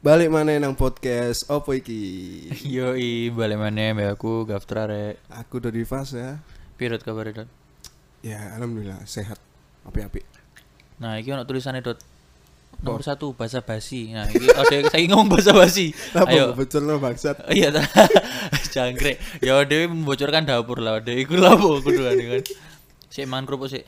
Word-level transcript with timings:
Balik 0.00 0.32
mana 0.32 0.56
nang 0.56 0.80
podcast 0.80 1.44
Opo 1.52 1.76
iki? 1.76 2.00
Yoi, 2.72 3.28
balik 3.36 3.60
mana 3.60 3.92
mbak 3.92 4.16
aku 4.16 4.48
Gaftra 4.48 4.88
rek. 4.88 5.20
Aku 5.28 5.60
dari 5.60 5.84
Fas 5.84 6.16
ya. 6.16 6.40
Pirot 6.80 7.04
kabar 7.04 7.28
Dot. 7.28 7.44
Ya, 8.24 8.56
alhamdulillah 8.56 9.04
sehat. 9.04 9.36
Api-api. 9.84 10.24
Nah, 11.04 11.20
iki 11.20 11.28
ono 11.36 11.44
tulisannya 11.44 11.84
Dot. 11.84 12.00
Nomor 12.80 13.04
satu 13.04 13.36
bahasa 13.36 13.60
basi. 13.60 14.16
Nah, 14.16 14.24
iki 14.24 14.48
ada 14.64 14.88
saya 14.88 15.04
ngomong 15.04 15.36
bahasa 15.36 15.52
basi. 15.52 15.92
Apa 16.16 16.32
Ayo. 16.32 16.56
bocor 16.56 16.80
lo 16.80 16.96
bangsat? 16.96 17.36
Iya. 17.52 17.68
Jangkrik. 18.72 19.20
Ya 19.44 19.60
Dewi 19.68 19.84
membocorkan 19.84 20.48
dapur 20.48 20.80
lah. 20.80 21.04
Dewi 21.04 21.28
iku 21.28 21.36
lah 21.36 21.60
po 21.60 21.76
kuduan 21.84 22.16
kan. 22.16 22.40
Sik 23.12 23.28
mangan 23.28 23.44
kerupuk 23.44 23.68
sik. 23.68 23.84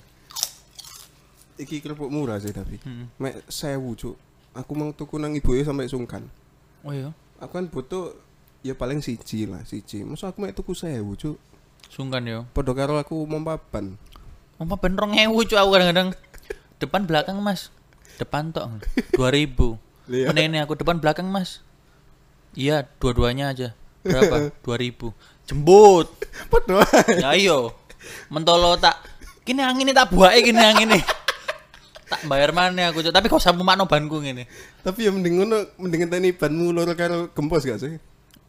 Iki 1.57 1.81
kerupuk 1.81 2.13
murah 2.13 2.37
sih 2.37 2.53
tapi. 2.53 2.77
Hmm. 2.85 3.09
Mek 3.17 3.49
sewu 3.49 3.97
cuk. 3.97 4.32
Aku 4.53 4.77
mau 4.77 4.93
tuku 4.93 5.17
nang 5.17 5.33
ibu 5.33 5.57
sampai 5.65 5.89
sungkan. 5.89 6.29
Oh 6.85 6.93
iya. 6.93 7.17
Aku 7.41 7.57
kan 7.57 7.67
butuh 7.73 8.13
ya 8.61 8.77
paling 8.77 9.01
siji 9.01 9.49
lah, 9.49 9.65
siji. 9.65 10.05
Masa 10.05 10.29
aku 10.29 10.45
mek 10.45 10.53
tuku 10.53 10.77
sewu 10.77 11.17
cuk. 11.17 11.37
Sungkan 11.89 12.25
yo. 12.25 12.45
Padha 12.53 12.73
karo 12.77 13.01
aku 13.01 13.25
mau 13.25 13.41
papan. 13.41 13.97
Apa 14.61 14.79
ben 14.79 14.95
2000 14.95 15.33
cu 15.49 15.55
aku 15.59 15.71
kadang-kadang 15.75 16.09
depan 16.79 17.03
belakang 17.09 17.37
Mas. 17.41 17.73
Depan 18.21 18.53
tok 18.55 18.85
2000. 19.17 19.77
Iya. 20.13 20.35
Ini, 20.35 20.59
aku 20.63 20.77
depan 20.77 21.01
belakang 21.01 21.27
Mas. 21.33 21.65
Iya, 22.53 22.85
dua-duanya 23.01 23.51
aja. 23.57 23.69
Berapa? 24.05 24.53
2000. 24.67 25.11
Jembut. 25.49 26.09
Padha 26.53 26.85
ae. 26.85 27.19
Ya 27.19 27.29
ayo. 27.35 27.73
Mentolo 28.29 28.77
tak 28.77 28.99
kini 29.43 29.63
angin 29.63 29.91
ini 29.91 29.95
tak 29.95 30.11
buake 30.11 30.43
kini 30.43 30.61
angin 30.61 30.91
ini. 30.91 31.01
tak 32.13 32.21
bayar 32.25 32.51
mana 32.51 32.89
aku 32.89 33.01
tapi 33.05 33.27
kok 33.27 33.39
sampe 33.39 33.61
makno 33.61 33.85
banku 33.85 34.19
ngene. 34.19 34.45
Tapi 34.81 35.05
ya 35.05 35.11
mending 35.11 35.35
ngono, 35.39 35.57
mending 35.77 36.01
ngenteni 36.05 36.31
banmu 36.31 36.71
loro 36.71 36.93
karo 36.93 37.31
gempos 37.31 37.63
gak 37.63 37.79
sih? 37.79 37.97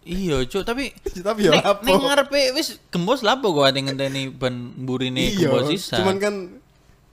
Iya, 0.04 0.44
Cuk, 0.44 0.62
tapi 0.62 0.92
Tapi 1.24 1.48
ya 1.48 1.56
apa? 1.58 1.80
nek 1.80 1.96
ngarepe 1.96 2.52
wis 2.54 2.76
gembos 2.88 3.22
lapo 3.22 3.52
kok 3.52 3.64
ate 3.66 3.80
ngenteni 3.80 4.28
ban 4.28 4.52
mburine 4.76 5.32
Iya, 5.32 5.48
gembos 5.48 5.72
sisa. 5.72 5.96
cuman 5.98 6.16
kan 6.18 6.34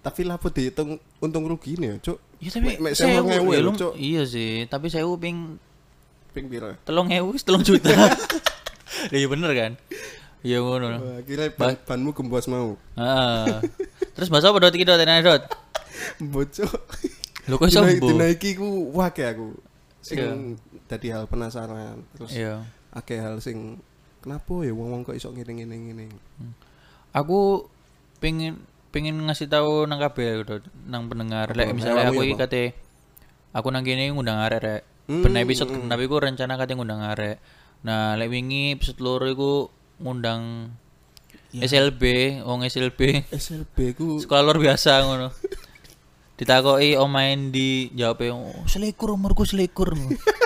tapi 0.01 0.25
lapo 0.25 0.48
dihitung 0.48 0.97
untung 1.19 1.45
rugi 1.45 1.77
nih 1.77 1.87
ya, 1.87 1.97
cuk. 2.03 2.19
ya 2.41 2.51
tapi 2.51 2.81
mek- 2.81 2.95
saya 2.95 3.20
10.000 3.20 3.31
ya, 3.31 3.39
lho, 3.39 3.62
lum- 3.62 3.77
Cuk. 3.77 3.92
Iya 3.95 4.23
sih, 4.25 4.64
tapi 4.67 4.89
saya 4.89 5.07
ping 5.14 5.55
Ping 6.31 6.47
piro? 6.47 6.75
telung 6.83 7.07
ewu 7.09 7.31
wis 7.31 7.42
telung 7.42 7.62
juta. 7.62 7.91
Iya 9.11 9.27
bener 9.27 9.51
kan? 9.53 9.73
Iya 10.41 10.59
ngono. 10.59 11.20
Kira 11.23 11.47
ban, 11.51 11.77
banmu 11.79 12.11
gembos 12.11 12.45
mau. 12.47 12.75
Heeh. 12.95 13.61
Terus 14.12 14.29
bahasa 14.29 14.48
apa 14.48 14.59
dot 14.59 14.73
iki 14.73 14.83
dot 14.83 14.97
enak 14.97 15.20
dot? 15.20 15.42
Bocok. 16.19 16.73
Lho 17.47 17.55
kok 17.56 17.67
iso 17.67 17.81
Dina- 17.81 17.97
mbuh? 17.97 18.09
Dina 18.12 18.27
iki 18.29 18.51
ku 18.55 18.69
wake 18.93 19.25
aku. 19.25 19.56
Sing 20.01 20.17
Iya. 20.17 20.33
dadi 20.87 21.09
hal 21.11 21.25
penasaran. 21.27 22.05
Terus 22.17 22.33
Iya. 22.33 22.65
akeh 22.91 23.19
hal 23.19 23.39
sing 23.39 23.79
kenapa 24.20 24.53
ya 24.61 24.73
wong-wong 24.73 25.03
kok 25.03 25.15
iso 25.15 25.29
ngene-ngene 25.29 25.77
ngene. 25.77 26.07
Aku 27.11 27.67
pengen 28.19 28.61
pengen 28.91 29.17
ngasih 29.23 29.47
tahu 29.47 29.87
nang 29.87 29.98
kabeh 29.98 30.42
nang 30.84 31.07
pendengar. 31.07 31.51
Lek 31.53 31.73
misalnya 31.73 32.11
aku 32.11 32.23
ya, 32.23 32.27
iki 32.27 32.35
kate 32.37 32.62
aku 33.51 33.69
nang 33.70 33.83
kene 33.83 34.11
ngundang 34.11 34.39
arek 34.39 34.61
rek. 34.61 34.83
Hmm, 35.11 35.27
Ben 35.27 35.35
episode 35.37 35.70
hmm, 35.70 35.87
genep 35.87 36.01
iku 36.01 36.17
rencana 36.19 36.55
kate 36.55 36.75
ngundang 36.75 37.03
arek. 37.03 37.42
Nah, 37.83 38.14
lek 38.14 38.31
wingi 38.31 38.77
episode 38.77 39.01
loro 39.01 39.27
iku 39.27 39.53
ngundang 39.98 40.70
Ya. 41.51 41.67
SLB, 41.67 42.03
wong 42.47 42.62
SLB. 42.62 43.27
SLB 43.27 43.98
ku 43.98 44.23
Sekolah 44.23 44.47
luar 44.47 44.62
biasa 44.62 45.03
ngono. 45.03 45.35
Ditakoki 46.41 46.96
omain 46.96 47.52
di 47.52 47.92
jawab 47.92 48.24
oh, 48.33 48.64
selikur 48.64 49.12
umurku 49.12 49.44
selikur. 49.44 49.92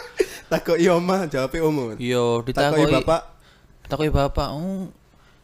takoki 0.51 0.91
omah 0.91 1.31
jawabe 1.31 1.63
umur. 1.63 1.95
Iya, 2.03 2.43
Takoki 2.43 2.51
ditakoki 2.51 2.85
bapak 2.91 3.21
Takoki 3.87 4.11
bapak, 4.11 4.49
oh, 4.51 4.91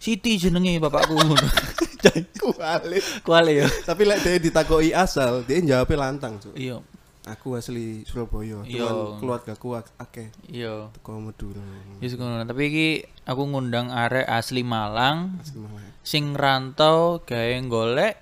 Siti 0.01 0.41
jenenge 0.41 0.81
bapakku 0.83 1.15
kuali. 2.43 2.99
Kuali 3.23 3.53
ya. 3.61 3.69
Tapi 3.85 4.03
lek 4.09 4.19
dia 4.25 4.41
ditakoki 4.41 4.91
asal, 4.91 5.45
dia 5.45 5.61
jawabnya 5.61 6.09
lantang, 6.09 6.41
cuk. 6.41 6.57
Iya, 6.57 6.81
Aku 7.29 7.53
asli 7.53 8.01
Surabaya, 8.09 8.65
Iya. 8.65 8.89
cuman 8.91 9.21
keluargaku 9.21 9.77
ak- 9.77 9.93
akeh 10.01 10.33
iya. 10.49 10.89
teko 10.97 11.21
Madura. 11.21 11.61
Wis 12.01 12.17
ngono. 12.17 12.43
Tapi 12.49 12.63
iki 12.67 12.89
aku 13.29 13.45
ngundang 13.45 13.93
arek 13.93 14.25
asli 14.25 14.65
Malang 14.65 15.37
Asli 15.39 15.61
malah. 15.61 15.85
sing 16.01 16.33
rantau 16.33 17.21
gawe 17.23 17.55
golek 17.69 18.17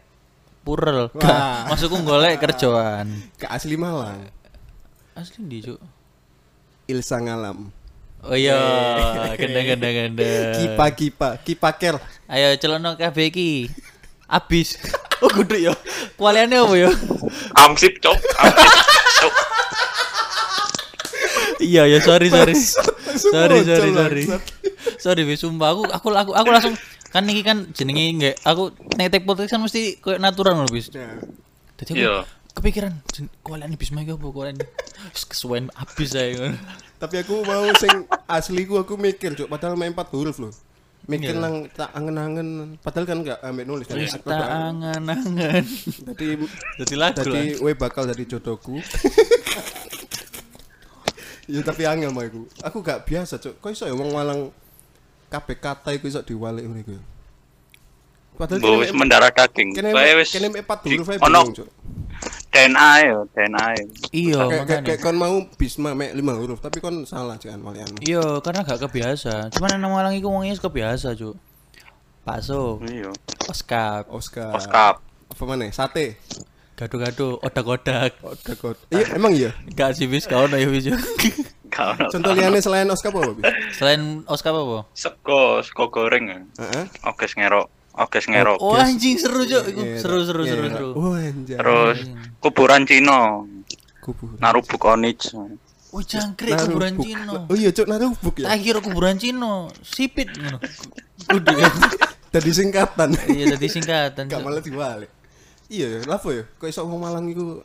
purel. 0.63 1.11
Wah. 1.13 1.21
Gak, 1.21 1.75
Maksudku 1.75 1.97
golek 2.03 2.39
kerjaan. 2.43 3.11
Ke 3.39 3.47
asli 3.51 3.77
Malang. 3.79 4.27
Asli 5.15 5.43
ndi, 5.43 5.65
Cuk? 5.65 5.81
Ilsa 6.89 7.21
Ngalam. 7.21 7.75
Oh 8.27 8.35
iya, 8.35 8.59
genda 9.39 9.61
genda 9.63 9.89
genda. 9.95 10.31
Kipa 10.59 10.87
kipa, 10.91 11.29
kipaker. 11.39 12.03
Ayo 12.27 12.59
celono 12.59 12.99
kabeh 12.99 13.31
iki. 13.31 13.71
Abis. 14.27 14.75
Oh 15.19 15.27
kudu 15.27 15.59
ya. 15.59 15.75
Kualiane 16.15 16.63
apa 16.63 16.79
ya? 16.79 16.95
Amsip 17.67 17.99
cok, 17.99 18.15
amsip. 18.39 19.33
Iya 21.59 21.91
ya 21.91 21.99
sorry 21.99 22.31
sorry. 22.31 22.55
sorry 23.19 23.67
sorry 23.67 23.91
sorry. 23.91 24.25
sorry 25.03 25.23
wis 25.27 25.43
sumpah 25.43 25.75
aku 25.75 25.91
aku 25.91 26.09
aku 26.15 26.33
aku 26.39 26.49
langsung 26.55 26.75
kan 27.09 27.25
iki 27.25 27.41
kan 27.41 27.59
jenenge 27.73 28.05
nggak 28.15 28.37
aku 28.43 28.63
nek 28.95 29.09
tek 29.09 29.25
podcast 29.25 29.49
kan 29.49 29.61
mesti 29.61 29.97
koyo 29.99 30.17
natural 30.17 30.55
lho 30.57 30.69
bis. 30.69 30.89
Dadi 30.89 31.89
aku 31.89 31.97
Iya. 31.97 32.27
kepikiran 32.53 32.93
jen- 33.09 33.31
kualiane 33.41 33.75
bis 33.75 33.91
mau 33.91 34.01
iki 34.01 34.13
apa 34.13 34.27
kualiane. 34.29 34.65
Wis 35.15 35.25
kesuwen 35.25 35.71
abis 35.73 36.13
ae 36.13 36.35
ngono. 36.35 36.59
tapi 36.99 37.23
aku 37.23 37.43
mau 37.43 37.63
sing 37.73 38.03
asli 38.27 38.67
ku 38.67 38.75
aku 38.77 38.99
mikir, 38.99 39.31
Cuk, 39.33 39.47
padahal 39.47 39.79
main 39.79 39.95
4 39.95 40.11
huruf 40.11 40.37
loh. 40.39 40.51
Mikir 41.07 41.33
Iya. 41.33 41.41
nang 41.41 41.55
tak 41.71 41.95
angen-angen, 41.95 42.75
padahal 42.77 43.07
kan 43.07 43.23
enggak 43.23 43.39
ambek 43.41 43.65
nulis 43.65 43.87
Wis 43.89 44.13
Aku 44.13 44.27
tak 44.27 44.43
angan-angan. 44.43 45.63
Tadi 46.05 46.27
Dadi 46.77 46.95
lagu 46.95 46.99
lah. 46.99 47.11
tadi 47.15 47.63
we 47.63 47.73
bakal 47.73 48.05
jadi 48.05 48.25
jodohku. 48.29 48.83
ya 51.49 51.63
tapi 51.63 51.83
angel 51.87 52.11
mau 52.11 52.21
aku. 52.21 52.45
Aku 52.61 52.83
gak 52.83 53.07
biasa, 53.07 53.39
Cuk. 53.39 53.57
Kok 53.57 53.71
iso 53.71 53.85
ya 53.87 53.95
wong 53.95 54.13
Malang 54.13 54.53
kabeh 55.29 55.57
kata 55.57 55.93
iku 55.93 56.07
iso 56.07 56.21
diwalik 56.21 56.65
ngene 56.65 56.81
iku. 56.83 56.97
Padahal 58.35 58.61
Bu 58.61 58.71
wis 58.79 58.95
mendarah 58.95 59.29
daging. 59.29 59.75
kene 59.75 59.91
Bae 59.91 60.15
wis 60.15 60.31
kene 60.31 60.47
mek 60.49 60.63
4 60.63 60.87
huruf 60.87 61.09
ae 61.09 61.19
ono 61.19 61.41
bingung, 61.43 61.57
Cuk. 61.59 61.69
DNA 62.49 62.91
yo, 63.05 63.19
DNA. 63.29 63.65
Iya 64.09 64.39
Kayak 64.39 64.49
kayak- 64.49 64.63
makanya. 64.63 64.87
kayak 64.87 65.01
kon 65.03 65.17
mau 65.19 65.37
bisma 65.55 65.91
mek 65.93 66.15
5 66.15 66.39
huruf, 66.39 66.59
tapi 66.59 66.79
kon 66.79 67.03
salah 67.03 67.35
jangan 67.37 67.61
walianmu. 67.61 67.99
Iya, 68.01 68.39
karena 68.41 68.63
gak 68.63 68.81
kebiasa. 68.81 69.51
Cuman 69.51 69.77
nang 69.77 69.91
Malang 69.93 70.15
iku 70.15 70.31
wis 70.41 70.59
kebiasa, 70.59 71.13
Cuk. 71.13 71.35
Bakso, 72.23 72.79
Iya. 72.85 73.09
Iya. 73.09 73.11
oskap, 73.49 74.07
Oscar. 74.09 74.55
Oskap. 74.55 74.95
Apa 75.29 75.43
mana? 75.45 75.67
Sate. 75.69 76.17
Gado-gado, 76.79 77.43
odak-odak. 77.43 78.15
Oh, 78.23 78.39
dekot. 78.39 78.79
Iya, 78.95 79.19
emang 79.19 79.35
iya. 79.35 79.51
Gak 79.75 79.99
sih 79.99 80.07
bis, 80.07 80.31
kau 80.31 80.47
ya 80.47 80.69
bis. 80.71 80.87
Ono. 81.79 82.07
Contoh 82.11 82.33
liane 82.35 82.59
selain 82.59 82.91
Oscar 82.91 83.15
apa, 83.15 83.39
Bis? 83.39 83.47
Selain 83.79 84.27
oskap 84.27 84.51
apa? 84.51 84.87
Sego, 84.99 85.63
sego 85.63 85.87
goreng. 85.91 86.25
ya. 86.27 86.39
Heeh. 86.59 86.85
Oke 87.07 87.31
ngerok, 87.31 87.67
oke 87.95 88.19
ngerok. 88.19 88.59
Oh 88.59 88.75
anjing 88.75 89.15
seru 89.15 89.47
Cuk. 89.47 89.63
Iku 89.71 89.81
Iya, 89.87 89.99
Seru 90.03 90.19
seru 90.27 90.43
iya, 90.43 90.51
seru 90.59 90.65
iya. 90.67 90.75
seru. 90.75 90.89
Oh. 90.99 91.15
Terus 91.47 91.99
kuburan 92.43 92.83
Cina, 92.83 93.47
kubur. 94.03 94.35
Narubuk 94.43 94.83
Onich. 94.91 95.31
Oh 95.95 96.03
jangkrik 96.03 96.59
kuburan. 96.67 96.99
Cino. 96.99 97.47
Oh 97.47 97.55
iya, 97.55 97.71
Cuk, 97.71 97.87
narubuk 97.87 98.35
ya. 98.43 98.51
Tak 98.51 98.59
kira 98.59 98.79
kuburan 98.83 99.15
Cino. 99.23 99.71
Sipit 99.87 100.35
ngono. 100.35 100.59
Udah 101.31 101.55
ya. 101.63 101.71
Tadi 102.35 102.51
singkatan. 102.53 103.09
Iya 103.25 103.57
tadi 103.57 103.69
singkatan. 103.73 104.29
Gak 104.29 104.45
malah 104.45 104.61
diwalik. 104.61 105.09
Iya, 105.69 106.01
ya, 106.01 106.09
lapo 106.09 106.33
ya? 106.33 106.49
Kok 106.57 106.69
iso 106.69 106.81
wong 106.89 107.05
Malang 107.05 107.29
iku 107.29 107.61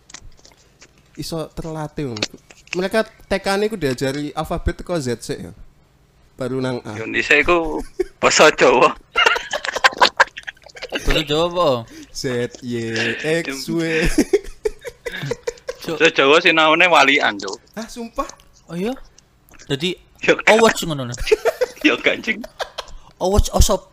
iso 1.16 1.48
terlatih. 1.56 2.12
Mereka 2.76 3.08
TK 3.32 3.46
niku 3.60 3.76
diajari 3.80 4.36
alfabet 4.36 4.84
teko 4.84 5.00
Z 5.00 5.24
sik 5.24 5.40
ya. 5.40 5.52
Baru 6.36 6.60
nang 6.60 6.84
A. 6.84 7.00
Dhisik 7.00 7.48
iku 7.48 7.80
basa 8.20 8.52
Jawa. 8.52 8.92
Bahasa 10.92 11.22
Jawa 11.24 11.46
apa? 11.48 11.68
Z 12.12 12.24
Y 12.60 12.92
X 13.46 13.70
W. 13.72 13.82
Basa 15.84 16.08
Jawa 16.12 16.38
sinaune 16.44 16.86
walian, 16.92 17.40
Cuk. 17.40 17.56
Ah, 17.78 17.88
sumpah. 17.88 18.28
Oh 18.68 18.76
iya. 18.76 18.92
Jadi 19.72 19.96
Yo 20.24 20.40
Owatch 20.48 20.88
ngono. 20.88 21.12
yo 21.88 22.00
ganjing. 22.00 22.40
Owatch 23.20 23.52
osop. 23.52 23.92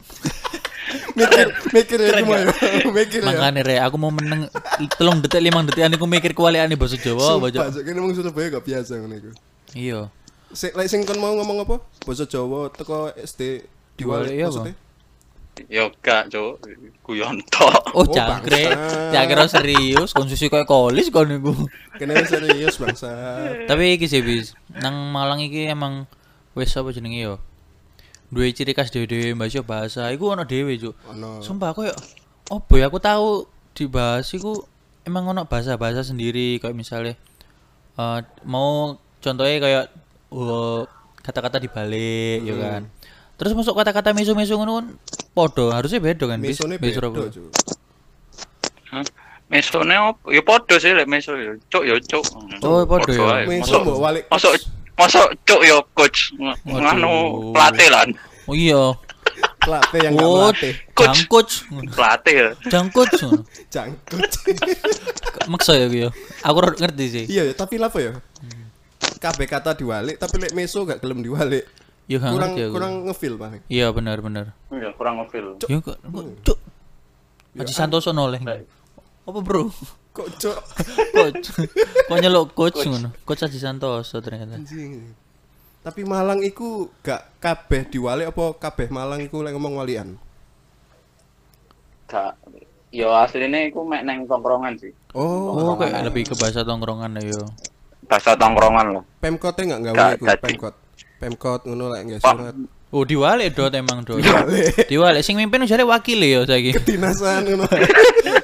Mikir, 1.15 1.47
mikir 1.75 1.99
ya 2.01 2.11
cuma 2.23 2.35
ya. 2.39 2.47
Mikir 2.97 3.21
ya. 3.23 3.29
Makane 3.29 3.61
re 3.63 3.77
aku 3.79 3.97
mau 3.99 4.13
meneng 4.15 4.47
telung 4.97 5.19
detik 5.23 5.43
limang 5.43 5.67
detik 5.67 5.87
aku 5.87 6.07
mikir 6.07 6.33
kualiane 6.35 6.75
bahasa 6.75 6.97
Jawa. 6.99 7.39
Cuk, 7.51 7.83
kene 7.85 7.99
wong 8.01 8.13
Surabaya 8.15 8.59
gak 8.59 8.65
biasa 8.67 8.99
ngono 8.99 9.15
iku. 9.19 9.31
Iya. 9.75 10.01
Sik 10.51 10.75
lek 10.75 10.91
sing 10.91 11.07
kon 11.07 11.19
mau 11.23 11.35
ngomong 11.39 11.63
apa? 11.63 11.77
Basa 12.03 12.27
Jawa 12.27 12.71
teko 12.75 13.15
SD 13.15 13.67
diwalik 13.95 14.35
iya, 14.35 14.47
maksudnya? 14.51 14.75
Yo 15.69 15.93
gak, 16.01 16.33
Cuk. 16.33 16.63
Guyon 17.05 17.43
tok. 17.51 17.75
Oh, 17.97 18.07
Oh, 18.07 18.07
jangkrik. 18.07 18.71
bangsat. 18.71 19.13
Ya 19.13 19.47
serius 19.51 20.15
konsumsi 20.15 20.47
kayak 20.47 20.71
kolis 20.71 21.11
kon 21.11 21.27
niku. 21.27 21.53
Kene 21.99 22.23
serius 22.25 22.79
bangsa. 22.79 23.11
Tapi 23.67 23.99
iki 23.99 24.07
sih 24.07 24.23
bis, 24.23 24.55
nang 24.71 25.11
Malang 25.11 25.43
iki 25.43 25.67
emang 25.67 26.07
wis 26.55 26.73
apa 26.79 26.95
jenenge 26.95 27.21
yo. 27.21 27.37
Duwe 28.31 28.55
ciri 28.55 28.73
khas 28.79 28.95
dhewe-dhewe 28.95 29.35
bahasa 29.35 29.61
bahasa 29.67 30.03
iku 30.15 30.31
ono 30.31 30.47
dhewe, 30.47 30.79
Cuk. 30.79 30.95
Ono. 31.11 31.43
Sumpah 31.43 31.75
aku 31.75 31.91
ya 31.91 31.95
opo 32.51 32.79
ya 32.79 32.87
aku 32.87 33.03
tahu 33.03 33.47
dibahas 33.75 34.31
iku 34.31 34.63
emang 35.03 35.27
ono 35.27 35.47
bahasa-bahasa 35.51 36.07
sendiri 36.07 36.63
kayak 36.63 36.79
misalnya 36.79 37.19
eh, 37.99 38.19
mau 38.47 38.95
contohnya 39.19 39.59
kayak 39.59 39.85
uh, 40.31 40.87
kata-kata 41.27 41.59
dibalik 41.59 42.47
ya 42.47 42.55
kan. 42.55 42.83
Terus 43.35 43.53
masuk 43.57 43.75
kata-kata 43.75 44.15
mesu-mesu 44.15 44.55
ngono 44.55 44.79
kan 44.79 44.87
podo, 45.35 45.75
harusnya 45.75 45.99
beda 45.99 46.25
kan 46.31 46.39
Bis 46.39 46.61
beda. 46.61 47.11
Hah? 48.91 49.05
Mesone 49.51 49.95
opo? 49.99 50.31
Ya 50.31 50.43
padha 50.47 50.79
sih 50.79 50.95
lek 50.95 51.11
meso 51.11 51.35
ya. 51.35 51.59
Cuk 51.67 51.83
ya 51.83 51.99
cuk. 51.99 52.23
Oh, 52.63 52.87
padha 52.87 53.43
ya. 53.43 53.51
Masuk- 53.51 53.83
mbok 53.83 53.99
walik. 53.99 54.25
Masuk 54.31 54.55
masuk 55.01 55.27
cuk 55.43 55.61
ya 55.63 55.77
coach. 55.91 56.21
Nganu 56.63 57.13
pelatih 57.51 57.89
lan. 57.89 58.09
Oh 58.45 58.53
iya. 58.53 58.93
Pelatih 59.59 60.01
yang 60.01 60.13
gak 60.15 60.25
Oh, 60.25 60.37
melatih. 60.45 60.73
Coach. 60.93 61.09
jangkut. 61.25 61.49
Pelatih 61.91 62.35
ya. 62.35 62.49
Jangkut. 62.69 63.09
Jangkut. 63.75 64.31
Maksa 65.47 65.73
ya 65.75 65.87
gue. 65.87 66.09
Aku 66.43 66.59
ngerti 66.75 67.05
sih. 67.09 67.25
iya 67.27 67.45
ya, 67.45 67.53
tapi 67.53 67.77
apa 67.77 67.99
ya? 67.99 68.13
Kabeh 69.17 69.45
kata 69.45 69.73
diwalik, 69.75 70.17
tapi 70.17 70.37
lek 70.39 70.53
meso 70.53 70.81
gak 70.83 71.01
gelem 71.01 71.21
diwalik. 71.21 71.65
Ya 72.05 72.19
gak 72.19 72.33
Kurang 72.33 72.53
aku. 72.53 72.73
kurang 72.73 72.93
ngefeel 73.07 73.35
paling. 73.37 73.63
Iya 73.69 73.87
benar 73.91 74.19
benar. 74.19 74.47
Ya 74.69 74.91
kurang 74.93 75.21
ngefeel. 75.21 75.61
Ya 75.63 75.79
kok 75.79 75.97
kok 75.97 76.25
cuk. 76.43 76.59
Haji 77.53 77.73
Santoso 77.73 78.11
noleh. 78.11 78.41
Apa 79.23 79.39
bro? 79.41 79.69
Kok 80.21 80.29
cok 80.37 80.59
Coach. 81.17 81.47
Kok 82.07 82.19
nyeluk 82.21 82.53
coach 82.53 82.85
ngono. 82.85 83.09
Coach 83.25 83.41
Haji 83.41 83.57
Santoso 83.57 84.21
ternyata. 84.21 84.61
anjing. 84.61 85.17
Tapi 85.81 86.05
Malang 86.05 86.45
iku 86.45 86.93
gak 87.01 87.41
kabeh 87.41 87.89
diwalik 87.89 88.29
apa 88.29 88.45
kabeh 88.61 88.93
Malang 88.93 89.25
iku 89.25 89.41
lek 89.41 89.57
ngomong 89.57 89.81
walian? 89.81 90.21
Gak. 92.05 92.37
Yo 92.91 93.15
asline 93.15 93.73
iku 93.73 93.87
mek 93.87 94.05
neng 94.05 94.29
tongkrongan 94.29 94.77
sih. 94.77 94.93
Oh, 95.17 95.73
Oh, 95.73 95.75
kayak 95.81 96.11
lebih 96.11 96.29
ke 96.29 96.35
bahasa 96.37 96.67
tongkrongan 96.67 97.17
ya 97.17 97.33
yo. 97.33 97.49
Bahasa 98.05 98.37
tongkrongan 98.37 98.87
loh. 98.93 99.03
Pemkotnya 99.23 99.79
nggak 99.79 99.83
gawe 99.89 99.97
Gak 99.97 100.13
iku. 100.19 100.25
Pemkot. 100.45 100.75
Pemkot 101.17 101.61
ngono 101.65 101.85
lek 101.95 102.03
nggak 102.05 102.21
surat. 102.21 102.55
Oh, 102.91 103.07
diwalik 103.07 103.55
dot 103.55 103.71
emang 103.73 104.03
dot. 104.03 104.19
Diwalik. 104.19 104.91
Diwalik 104.91 105.23
sing 105.23 105.39
mimpin 105.39 105.63
jare 105.65 105.87
wakil 105.87 106.19
ya 106.19 106.43
saiki. 106.43 106.75
Dinasan 106.83 107.47
ngono. 107.47 107.65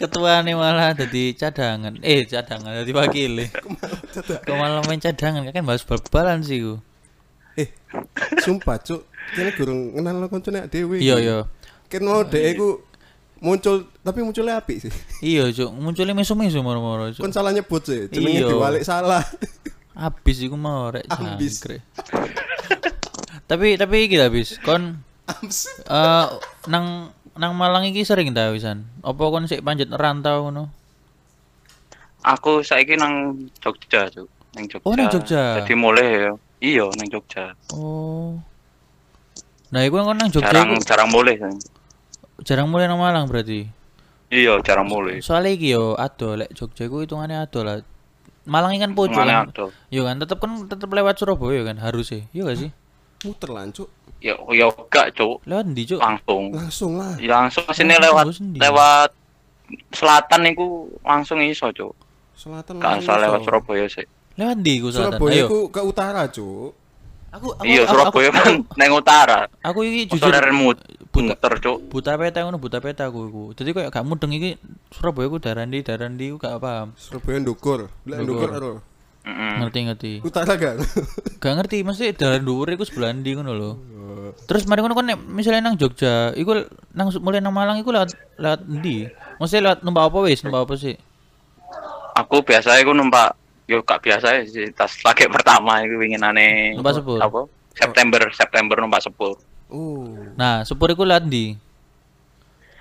Ketua 0.00 0.40
nih 0.40 0.56
malah 0.56 0.96
jadi 0.96 1.36
cadangan. 1.36 1.92
Eh, 2.00 2.24
cadangan 2.24 2.72
jadi 2.72 2.92
wakil. 2.96 3.32
Kok 4.48 4.56
malah 4.56 4.80
main 4.88 4.96
cadangan 4.96 5.44
kan 5.52 5.60
bahas 5.60 5.84
bal-balan 5.84 6.40
sih 6.40 6.64
ku. 6.64 6.80
eh, 7.58 7.68
sumpah 8.40 8.80
cuk, 8.80 9.04
kene 9.36 9.52
gurung 9.52 9.92
kenal 9.92 10.16
lo 10.16 10.26
koncone 10.32 10.64
dhewe. 10.72 10.96
Iya, 10.96 11.16
iya. 11.20 11.38
Ken 11.92 12.00
mau 12.06 12.24
dhek 12.24 12.56
iku 12.56 12.80
muncul 13.42 13.90
tapi 14.00 14.24
munculnya 14.24 14.56
apik 14.56 14.88
sih. 14.88 14.92
Iya, 15.20 15.52
Cuk. 15.52 15.68
Munculnya 15.74 16.16
mesu-mesu 16.16 16.64
moro-moro, 16.64 17.10
Cuk. 17.12 17.20
Kon 17.20 17.34
salah 17.34 17.52
nyebut 17.52 17.82
sih, 17.84 18.08
jenenge 18.08 18.40
Iya. 18.40 18.48
diwalik 18.48 18.84
salah. 18.86 19.20
Habis 19.92 20.40
iku 20.40 20.56
mau 20.56 20.88
rek 20.88 21.04
jangkrik. 21.10 21.82
tapi 23.50 23.76
tapi 23.76 23.96
iki 24.06 24.16
lah, 24.16 24.30
bis. 24.32 24.56
Kon 24.62 25.02
eh 25.90 26.26
nang 26.70 27.10
nang 27.36 27.52
Malang 27.54 27.86
iki 27.86 28.02
sering 28.02 28.32
ta 28.34 28.50
wisan? 28.50 28.86
Apa 29.04 29.22
kon 29.30 29.46
sik 29.46 29.62
panjat 29.62 29.90
rantau 29.94 30.48
ngono? 30.50 30.70
Aku 32.20 32.60
saiki 32.60 33.00
nang 33.00 33.48
Jogja, 33.64 34.10
Cuk. 34.12 34.28
Nang 34.52 34.64
Jogja. 34.68 34.84
Oh, 34.84 34.92
nang 34.92 35.08
Jogja. 35.08 35.42
Jadi 35.62 35.72
mulai 35.72 36.06
ya. 36.28 36.32
Iya, 36.60 36.84
nang 36.92 37.08
Jogja. 37.08 37.56
Oh. 37.72 38.36
Nah, 39.72 39.80
iku 39.86 40.02
kon 40.04 40.18
nang 40.20 40.28
Jogja 40.28 40.52
Jarang 40.52 40.76
iku 40.76 40.84
jarang 40.84 41.08
mulai. 41.08 41.34
San. 41.40 41.54
jarang 42.44 42.68
mulai 42.68 42.88
nang 42.88 43.00
Malang 43.00 43.24
berarti. 43.28 43.68
Iya, 44.28 44.60
jarang 44.60 44.86
mulai. 44.90 45.24
Soalnya 45.24 45.56
iki 45.56 45.72
yo 45.72 45.96
ado 45.96 46.36
lek 46.36 46.52
Jogja 46.52 46.84
iku 46.86 47.00
hitungannya 47.00 47.40
ado 47.40 47.64
lah. 47.64 47.80
Malang 48.44 48.76
iki 48.76 48.84
kan 48.84 48.92
pojok 48.92 49.16
Mana 49.16 49.46
kan. 49.46 49.52
ada? 49.52 49.64
Yo 49.88 50.04
kan 50.04 50.16
tetep 50.20 50.38
kan 50.42 50.50
tetep 50.68 50.88
lewat 50.92 51.16
Surabaya 51.16 51.64
kan 51.64 51.80
harusnya. 51.80 52.28
Iya 52.36 52.52
gak 52.52 52.58
sih? 52.60 52.70
Muter 53.24 53.48
lancuk. 53.52 53.88
Ya 54.20 54.36
ya 54.50 54.68
gak, 54.86 55.16
Cuk. 55.16 55.40
Lewat 55.42 55.64
ndi, 55.66 55.82
Cuk? 55.86 55.98
Langsung. 55.98 56.44
Langsung 56.52 56.92
lah. 56.94 57.16
Ya, 57.16 57.40
langsung 57.40 57.64
sini 57.70 57.92
Langsung 57.92 58.04
lewat 58.04 58.24
ndi? 58.38 58.58
lewat 58.58 59.10
selatan 59.90 60.40
niku 60.42 60.66
langsung 61.00 61.38
iso, 61.40 61.68
Cuk. 61.70 61.96
Selatan 62.34 62.76
Gak 62.76 63.00
usah 63.00 63.16
lewat 63.16 63.40
Surabaya 63.42 63.84
sih. 63.86 64.04
Lewat 64.34 64.56
ndi 64.58 64.72
iku 64.76 64.88
selatan? 64.88 65.16
Surabaya 65.16 65.34
Ayo. 65.34 65.46
iku 65.46 65.58
ke 65.68 65.80
utara, 65.82 66.22
cuk. 66.26 66.72
Aku 67.30 67.46
aku 67.52 67.62
Iya, 67.62 67.82
Surabaya 67.86 68.28
aku- 68.28 68.36
kan 68.36 68.52
neng 68.76 68.92
utara. 68.92 69.38
Aku 69.62 69.78
iki 69.82 70.10
Jujur 70.10 70.28
jujur 70.28 70.42
remu 70.42 70.74
buta 71.10 71.32
muter, 71.32 71.52
Cuk. 71.58 71.78
buta 71.88 72.12
peta 72.14 72.38
ngono 72.40 72.56
buta 72.56 72.78
peta 72.78 73.06
aku 73.06 73.20
iku. 73.24 73.44
Jadi 73.52 73.70
kayak 73.70 73.90
gak 73.90 74.02
mudeng 74.02 74.32
iki 74.32 74.58
Surabaya 74.90 75.26
ku 75.26 75.38
daerah 75.38 75.62
ndi 75.62 75.80
daerah 75.80 76.06
ndi 76.06 76.28
ku 76.28 76.36
gak 76.36 76.58
paham. 76.58 76.92
Surabaya 76.94 77.38
ndukur. 77.38 77.86
Lek 78.04 78.18
Ndukur. 78.20 78.50
ndukur 78.50 78.74
Heeh. 79.20 79.52
Ngerti 79.60 79.78
ngerti. 79.84 80.12
Utara 80.24 80.56
kan. 80.56 80.80
Gak 81.40 81.54
ngerti 81.60 81.84
mesti 81.84 82.16
daerah 82.16 82.40
dhuwur 82.40 82.72
iku 82.72 82.88
sebelah 82.88 83.12
ndi 83.12 83.36
ngono 83.36 83.52
lho. 83.52 83.70
Terus 84.48 84.64
mari 84.64 84.80
ngono 84.80 84.96
kan 84.96 85.06
nek 85.12 85.18
misalnya 85.28 85.68
nang 85.68 85.76
Jogja, 85.76 86.32
iku 86.32 86.64
nang 86.96 87.12
mulai 87.20 87.40
nang 87.44 87.52
Malang 87.52 87.80
iku 87.80 87.92
lewat 87.92 88.16
lewat 88.40 88.60
ndi? 88.64 89.10
Mesti 89.36 89.60
lewat 89.60 89.84
numpak 89.84 90.08
apa 90.08 90.18
wis? 90.24 90.40
Numpak 90.40 90.64
apa 90.64 90.74
sih? 90.80 90.94
Aku 92.16 92.40
biasa 92.40 92.80
iku 92.80 92.96
numpak 92.96 93.36
yo 93.70 93.86
gak 93.86 94.02
biasa 94.02 94.42
sih 94.50 94.66
tas 94.74 94.98
lagi 95.06 95.30
pertama 95.30 95.78
iku 95.86 96.02
winginane 96.02 96.74
Numpak 96.74 96.98
sepur? 96.98 97.22
apa? 97.22 97.40
September, 97.76 98.20
September 98.34 98.76
numpak 98.82 99.04
sepur. 99.04 99.38
Oh. 99.70 100.10
Nah, 100.34 100.66
sepur 100.66 100.90
iku 100.90 101.06
lewat 101.06 101.28
ndi? 101.30 101.54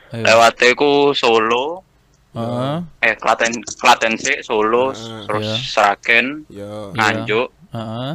Ayo. 0.10 0.24
Lewat 0.26 0.58
iku 0.66 1.14
Solo, 1.14 1.86
Heeh. 2.30 2.76
eh 3.02 3.16
Klaten 3.18 3.50
Klaten 3.76 4.14
sih, 4.16 4.40
Solo, 4.40 4.94
Ah, 4.94 5.26
terus 5.26 5.46
iya. 5.46 5.56
Sragen, 5.58 6.46
Ya. 6.46 6.94
Nganjuk, 6.94 7.50
Heeh. 7.74 8.12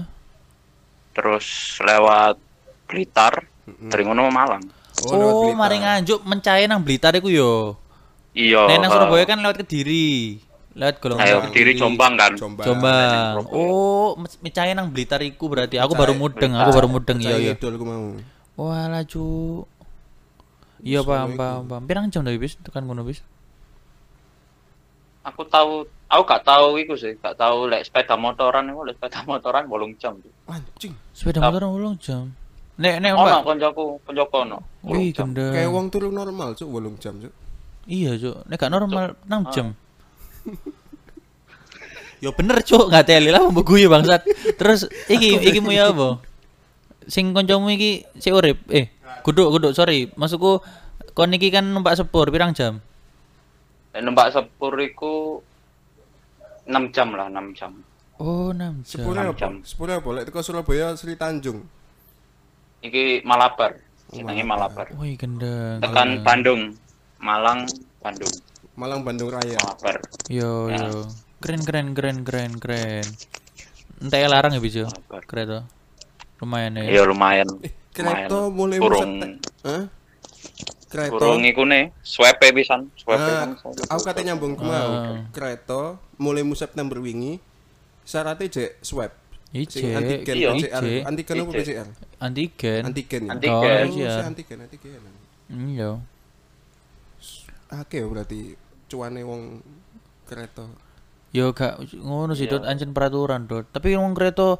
terus 1.10 1.46
lewat 1.80 2.38
Blitar, 2.86 3.42
dari 3.66 4.02
ngono 4.04 4.30
Malang. 4.30 4.62
Oh, 5.02 5.18
lewat 5.18 5.58
mari 5.58 5.82
nganjuk 5.82 6.22
mencai 6.22 6.70
nang 6.70 6.80
Blitar 6.80 7.10
iku 7.12 7.26
yo. 7.26 7.74
Iya. 8.30 8.70
Nek 8.70 8.78
nang 8.78 8.90
Surabaya 8.90 9.24
kan 9.24 9.42
lewat 9.42 9.66
Kediri. 9.66 10.38
Lewat 10.74 10.98
golongan 10.98 11.22
Ayo 11.22 11.36
Kediri. 11.50 11.74
Jombang 11.74 12.14
kan. 12.14 12.34
Jombang. 12.34 12.66
Jombang. 12.66 13.46
Oh, 13.50 14.14
me- 14.14 14.40
mencai 14.42 14.74
nang 14.74 14.90
Blitar 14.90 15.22
iku 15.22 15.46
berarti. 15.46 15.78
Aku 15.78 15.94
baru 15.94 16.14
mudeng, 16.14 16.54
aku 16.54 16.70
baru 16.70 16.86
mudeng 16.86 17.18
iya 17.18 17.34
Percaya 17.34 17.42
iya. 17.42 17.54
idol 17.54 17.74
ku 17.74 17.84
mau. 17.86 18.06
Walah, 18.54 19.02
cu. 19.02 19.26
Iya, 20.78 21.02
paham, 21.02 21.34
paham, 21.34 21.62
paham. 21.66 21.82
Pirang 21.86 22.06
jam 22.10 22.22
dari 22.22 22.38
bis 22.38 22.54
tekan 22.60 22.84
kono 22.84 23.02
bis? 23.02 23.22
Aku 25.24 25.40
tahu, 25.44 25.82
aku 26.04 26.22
gak 26.22 26.44
tahu 26.44 26.76
iku 26.76 26.94
sih, 26.94 27.16
gak 27.16 27.34
tahu 27.34 27.64
lek 27.66 27.80
sepeda 27.82 28.12
motoran 28.14 28.68
iku 28.68 28.84
lek 28.84 29.00
sepeda 29.00 29.24
motoran 29.24 29.64
8 29.64 29.96
jam. 29.96 30.14
Anjing. 30.44 30.92
Sepeda 31.10 31.40
Tap- 31.40 31.48
motor 31.50 31.64
8 31.64 31.96
jam. 31.98 32.24
Nek 32.74 33.00
nek 33.00 33.12
Ono 33.12 33.24
Mbak. 33.24 33.42
koncoku, 33.42 33.84
koncoku 34.02 34.36
ono. 34.36 34.58
Wih, 34.84 35.10
gendeng. 35.10 35.50
Kayak 35.50 35.70
wong 35.70 35.86
turu 35.88 36.08
normal, 36.10 36.52
cuk, 36.52 36.68
8 36.68 36.98
jam, 36.98 37.14
cuk. 37.18 37.32
Iya, 37.84 38.16
Cuk. 38.16 38.36
Nek 38.44 38.56
gak 38.58 38.68
normal 38.70 39.04
6 39.24 39.40
Ah. 39.40 39.50
jam. 39.50 39.66
Yo 42.18 42.32
bener, 42.32 42.60
Cuk. 42.62 42.88
Gak 42.88 43.04
teli 43.06 43.28
lah 43.28 43.44
mbok 43.44 43.64
guyu 43.66 43.88
bangsat. 43.88 44.24
Terus 44.56 44.84
iki 45.06 45.40
iki 45.42 45.60
mu 45.60 45.70
ya 45.70 45.88
apa? 45.88 46.20
Sing 47.04 47.32
kancamu 47.32 47.68
iki 47.70 48.04
sik 48.16 48.32
urip. 48.32 48.64
Eh, 48.68 48.88
guduk 49.20 49.48
guduk, 49.50 49.72
sorry. 49.72 50.08
Maksudku 50.10 50.64
kon 51.12 51.30
iki 51.30 51.48
kan 51.48 51.64
numpak 51.66 51.94
sepur 51.94 52.28
pirang 52.28 52.52
jam? 52.52 52.80
Lek 53.94 54.02
numpak 54.02 54.34
sepur 54.34 54.74
iku 54.76 55.38
6 56.66 56.90
jam 56.90 57.14
lah, 57.14 57.30
6 57.30 57.54
jam. 57.54 57.72
Oh, 58.18 58.50
6 58.50 58.58
jam. 58.58 58.74
Sepure 58.82 59.14
Enam 59.14 59.30
apa? 59.30 59.38
jam. 59.38 59.52
Sepure 59.62 59.92
apa? 59.94 60.08
Lek 60.10 60.24
teko 60.26 60.42
Surabaya 60.42 60.98
Sri 60.98 61.14
Tanjung. 61.14 61.62
Iki 62.82 63.22
Malabar. 63.22 63.78
Jenenge 64.10 64.42
Malabar. 64.42 64.90
Wih, 64.98 65.14
gendeng. 65.14 65.78
Tekan 65.78 66.18
gendeng. 66.18 66.24
Bandung, 66.26 66.62
Malang, 67.22 67.70
Bandung, 68.02 68.34
Malang 68.74 69.00
Bandung 69.06 69.30
Raya. 69.30 69.58
Malabar. 69.62 69.96
Yo 70.26 70.68
Ya. 70.68 70.90
yo. 70.90 71.06
Keren 71.38 71.62
keren 71.62 71.94
keren 71.94 72.26
keren 72.26 72.52
keren. 72.58 73.06
Entah 74.02 74.18
ya 74.18 74.26
larang 74.26 74.52
ya 74.52 74.60
bisa. 74.60 74.90
Malabar. 74.90 75.22
Keren 75.22 75.46
tuh. 75.46 75.62
Lumayan 76.42 76.82
ya. 76.82 76.82
Iya 76.90 77.02
lumayan. 77.06 77.46
Kereta 77.94 78.26
Lumayan. 78.26 78.50
mulai 78.58 78.78
Kurung 78.82 79.10
muset. 79.22 79.30
Hah? 79.62 79.82
Kereta. 80.94 81.12
kurung 81.12 81.42
iku 81.42 81.62
nih, 81.64 81.90
swepe 82.00 82.48
pisan, 82.50 82.86
swepe 82.94 83.18
Ah, 83.18 83.50
kan. 83.50 83.50
aku 83.90 84.00
katanya 84.00 84.32
nyambung 84.32 84.54
ke 84.54 84.62
mau. 84.62 84.90
Ah. 84.94 85.26
Kereta 85.28 85.98
mulai 86.16 86.40
mu 86.40 86.54
September 86.54 86.96
wingi 86.96 87.42
syaratnya 88.02 88.46
jek 88.46 88.78
swab. 88.80 89.10
Sing 89.50 89.62
Ijek, 89.62 89.86
antigen 89.92 90.34
Iya. 90.34 90.50
PCR. 90.50 90.82
Ijek. 90.82 91.02
Antigen 91.04 91.34
apa. 91.36 91.52
PCR? 91.52 91.86
Antigen. 92.18 92.80
Antigen. 92.84 93.22
ya? 93.22 93.30
Antigen. 93.30 93.54
Oh, 93.54 93.62
Oh, 93.62 93.94
iya. 93.94 94.10
si 94.12 94.22
antigen, 94.24 94.58
antigen. 94.60 95.02
Iya. 95.46 95.90
Akeh 97.70 97.98
ya 97.98 98.06
berarti 98.06 98.54
cuane 98.86 99.22
wong 99.22 99.62
kereta. 100.24 100.66
Yo 101.30 101.50
gak 101.50 101.82
ngono 101.96 102.32
sih, 102.32 102.46
Iya. 102.46 102.58
Dot, 102.58 102.64
ancen 102.64 102.90
peraturan, 102.90 103.46
Dot. 103.46 103.66
Tapi 103.68 103.94
wong 103.94 104.14
kereta 104.14 104.58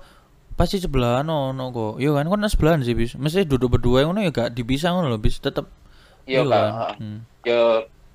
pasti 0.55 0.79
sebelahan 0.79 1.27
ono 1.27 1.71
kok. 1.71 1.95
Yo 1.99 2.15
kan 2.15 2.27
kon 2.27 2.43
sebelahan 2.45 2.83
sih, 2.83 2.95
bis. 2.95 3.15
Mesti 3.15 3.43
duduk 3.45 3.75
berdua 3.75 4.03
ngono 4.05 4.19
ya 4.21 4.31
gak 4.31 4.51
dipisah 4.53 4.91
ngono 4.91 5.07
lho, 5.09 5.19
bis. 5.19 5.39
Tetep 5.39 5.67
Iya 6.25 6.41
kan. 6.43 6.51
kak. 6.51 6.93
Hmm. 6.99 7.19
Ya 7.43 7.61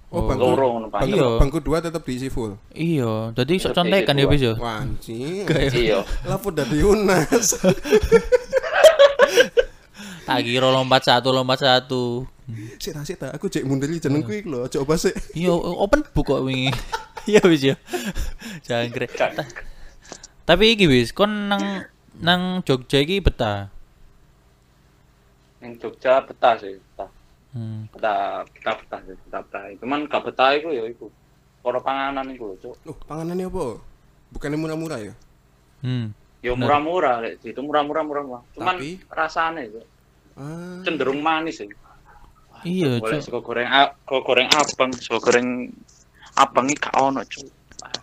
Oh, 0.10 0.26
bangku, 0.26 0.42
loro 0.44 0.68
ngono 0.74 0.88
Pak. 0.90 1.06
bangku, 1.06 1.14
Iya. 1.14 1.28
bangku 1.38 1.58
dua 1.62 1.78
tetap 1.80 2.02
diisi 2.02 2.28
full. 2.28 2.58
Iya, 2.72 3.30
jadi 3.32 3.54
sok 3.62 3.78
contekan 3.78 4.18
ya, 4.18 4.26
bis 4.26 4.42
yo. 4.42 4.58
Wah, 4.58 4.82
anjing. 4.82 5.46
Iya. 5.46 6.02
Lapo 6.26 6.50
dadi 6.50 6.82
Unas. 6.82 7.54
Tak 10.26 10.40
kira 10.42 10.66
lompat 10.68 11.02
satu, 11.04 11.30
lompat 11.30 11.58
satu. 11.60 12.26
Sik 12.78 12.94
ta, 12.94 13.02
sik 13.02 13.18
ta, 13.18 13.28
aku 13.30 13.46
cek 13.46 13.62
munderi 13.62 13.98
jenengku 13.98 14.30
iki 14.32 14.46
lho, 14.46 14.66
coba 14.68 14.94
sik. 14.96 15.14
Iya, 15.34 15.54
open 15.54 16.06
book 16.08 16.26
kok 16.28 16.42
wingi. 16.42 16.70
Iya 17.28 17.46
wis 17.46 17.62
ya. 17.64 17.76
Jangkrik. 18.64 19.14
Ta- 19.14 19.34
Tapi 20.44 20.74
iki 20.74 20.86
wis 20.86 21.12
kon 21.12 21.30
nang 21.46 21.86
nang 22.16 22.42
Jogja 22.64 22.98
iki 22.98 23.22
betah. 23.22 23.70
Ning 25.60 25.78
Jogja 25.78 26.22
betah 26.22 26.58
sih, 26.58 26.78
betah. 26.80 27.10
Hmm. 27.60 27.92
Betah, 27.92 28.48
betah, 28.48 28.74
betah, 28.80 29.00
sih, 29.04 29.16
betah, 29.28 29.42
betah. 29.44 29.62
Cuman 29.84 30.08
gak 30.08 30.24
betah 30.24 30.56
iku 30.56 30.72
ya 30.72 30.88
iku. 30.88 31.12
Para 31.60 31.84
panganan 31.84 32.32
iku 32.32 32.56
lho, 32.56 32.56
Cuk. 32.64 32.76
Oh, 32.88 32.96
panganannya 33.04 33.52
apa? 33.52 33.84
Bukannya 34.32 34.56
murah-murah 34.56 35.00
ya? 35.04 35.14
Hmm. 35.84 36.16
Ya 36.40 36.56
murah-murah 36.56 37.20
lek 37.20 37.44
itu 37.44 37.60
murah-murah 37.60 38.04
murah. 38.08 38.42
Cuman 38.56 38.80
Tapi? 38.80 38.96
rasane 39.12 39.68
Cuk, 39.68 39.86
Ah. 40.40 40.80
cenderung 40.88 41.20
manis 41.20 41.60
sih. 41.60 41.68
Iya, 42.64 43.04
Boleh 43.04 43.20
Cuk. 43.20 43.28
sego 43.28 43.40
goreng 43.44 43.68
sego 43.68 44.18
goreng 44.24 44.48
abang, 44.56 44.92
sego 44.96 45.20
goreng 45.20 45.68
abang 46.40 46.66
iki 46.72 46.80
gak 46.80 46.96
ono, 46.96 47.22
Cuk. 47.28 47.44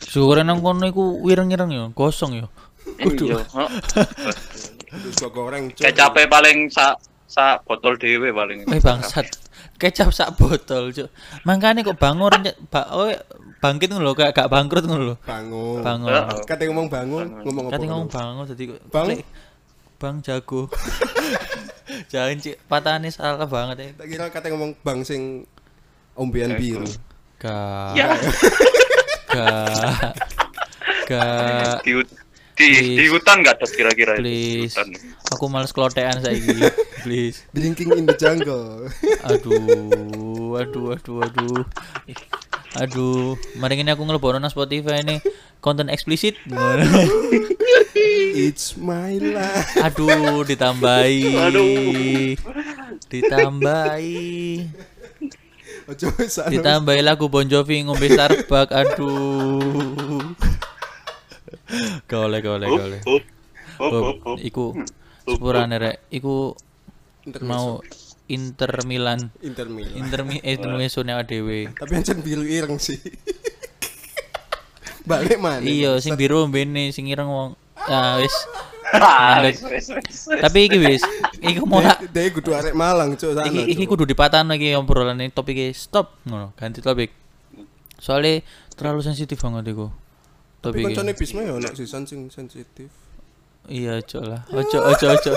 Syukur 0.05 0.45
nang 0.45 0.61
kono 0.61 0.85
iku 0.85 1.25
wireng-ireng 1.25 1.73
ya, 1.73 1.85
gosong 1.97 2.45
ya. 2.45 2.47
Iya, 3.01 3.41
heeh. 3.41 3.69
Itu 5.01 5.09
sego 5.17 5.33
goreng, 5.33 5.73
Cuk. 5.73 5.81
Kecape 5.81 6.29
paling 6.29 6.69
sak 6.69 7.01
sak 7.25 7.65
botol 7.65 7.97
dhewe 7.97 8.37
paling. 8.37 8.69
Eh 8.69 8.81
bangsat. 8.85 9.46
Kecap 9.77 10.09
sak 10.09 10.33
botol, 10.41 10.89
Cuk. 10.89 11.09
Mangkane 11.45 11.85
kok 11.85 12.01
bangun 12.01 12.33
rencet 12.33 12.57
ba 12.73 12.89
oh, 12.97 13.13
bangkit 13.61 13.93
ngono 13.93 14.09
lho, 14.09 14.13
gak 14.17 14.33
gak 14.33 14.49
bangkrut 14.49 14.85
ngono 14.89 15.03
lho. 15.13 15.17
Bangun. 15.21 15.85
Bangun. 15.85 16.11
Heeh. 16.13 16.41
Kate 16.49 16.65
ngomong 16.69 16.89
bangun, 16.89 17.27
Bangun. 17.29 17.45
ngomong 17.45 17.65
apa? 17.69 17.73
Kati 17.77 17.85
ngomong 17.89 18.09
bangun 18.09 18.45
dadi 18.49 18.65
kok 18.73 18.81
Bang? 18.89 19.07
Bang 19.97 20.17
jago. 20.25 20.61
Jangan 22.13 22.37
cik 22.41 22.57
patahane 22.69 23.09
salah 23.13 23.49
banget 23.49 23.77
ya. 23.79 23.89
Tak 23.97 24.07
kira 24.09 24.25
kate 24.29 24.49
ngomong 24.53 24.73
bang 24.81 25.01
sing 25.05 25.45
ombean 26.17 26.57
biru. 26.57 26.89
Gak. 27.37 27.93
Ya, 27.97 28.17
Gak. 29.29 30.13
Gak. 31.05 31.85
Di 32.57 32.67
di, 32.73 32.97
di 32.97 33.05
hutan 33.13 33.45
gak 33.45 33.61
ada 33.61 33.67
kira-kira 33.69 34.17
itu? 34.17 34.25
Please. 34.25 34.75
Hutan. 34.75 34.89
Aku 35.37 35.45
males 35.53 35.71
klotekan 35.77 36.19
saiki. 36.25 36.57
Please. 37.05 37.45
Drinking 37.53 37.93
in 37.95 38.05
the 38.09 38.17
jungle. 38.17 38.89
Aduh, 39.29 40.57
aduh, 40.57 40.97
aduh, 40.97 41.19
aduh. 41.23 41.63
Aduh, 42.77 43.41
mari 43.57 43.81
ini 43.81 43.89
aku 43.89 44.05
ngelebono 44.05 44.37
nang 44.37 44.53
Spotify 44.53 45.01
ini 45.01 45.21
konten 45.65 45.89
eksplisit. 45.89 46.37
It's 48.37 48.77
my 48.77 49.17
life. 49.17 49.77
Aduh, 49.81 50.45
ditambahi. 50.45 51.41
Aduh. 51.41 52.37
Ditambahi. 53.09 54.25
Anu. 55.87 56.11
Ditambahi 56.51 57.01
lagu 57.01 57.31
Bon 57.31 57.47
Jovi 57.47 57.87
ngombe 57.87 58.11
Starbucks. 58.11 58.75
Aduh. 58.75 60.06
Gole 62.07 62.39
gole 62.39 62.67
Up, 62.67 62.79
gole. 62.79 62.99
up, 62.99 63.07
up, 63.07 63.23
Oh, 63.77 64.03
up, 64.09 64.19
up. 64.25 64.39
iku 64.41 64.73
sepurane 65.27 65.77
rek. 65.77 65.97
Iku 66.09 66.55
mau 67.43 67.83
Inter 68.27 68.73
Milan. 68.87 69.31
Inter 69.43 69.67
Milan. 69.67 69.95
Inter 69.95 70.21
Mi 70.23 70.39
eh 70.41 70.55
Intermezzo 70.55 71.03
nek 71.03 71.27
dhewe. 71.27 71.71
Tapi 71.71 71.93
ancen 71.95 72.23
biru 72.23 72.43
ireng 72.43 72.79
sih. 72.79 72.99
Balik 75.07 75.39
mana? 75.39 75.63
Iya, 75.63 76.03
sing 76.03 76.19
biru 76.19 76.47
mbene 76.51 76.91
sing 76.91 77.07
ireng 77.07 77.31
wong. 77.31 77.51
Ya 77.87 78.19
wis. 78.19 78.35
Ah, 78.87 79.43
wes. 79.43 79.59
Tapi 80.31 80.71
iki 80.71 80.79
wis, 80.79 81.03
iku 81.43 81.67
mau 81.67 81.83
tak 81.83 82.07
Dia 82.07 82.31
kudu 82.31 82.55
arek 82.55 82.71
Malang, 82.71 83.19
Cuk, 83.19 83.35
sana. 83.35 83.43
iki 83.45 83.75
iki 83.75 83.85
kudu 83.85 84.07
dipatahno 84.07 84.55
iki 84.55 84.79
obrolan 84.79 85.19
ini 85.19 85.35
topik 85.35 85.59
stop 85.75 86.15
ngono, 86.23 86.55
ganti 86.55 86.79
topik. 86.81 87.11
Soalnya 87.99 88.47
terlalu 88.79 89.03
sensitif 89.03 89.43
banget 89.43 89.75
iku. 89.75 89.91
Tapi 90.71 90.83
koncone 90.83 91.11
iki. 91.15 91.21
Bisma 91.23 91.41
ya 91.43 91.53
ono 91.55 91.69
sisan 91.73 92.03
sing 92.05 92.27
sensitif. 92.29 92.91
Iya, 93.67 93.99
cok 93.99 94.23
lah. 94.23 94.41
Ojo 94.51 94.79
ojo 94.79 95.07
ojo. 95.11 95.33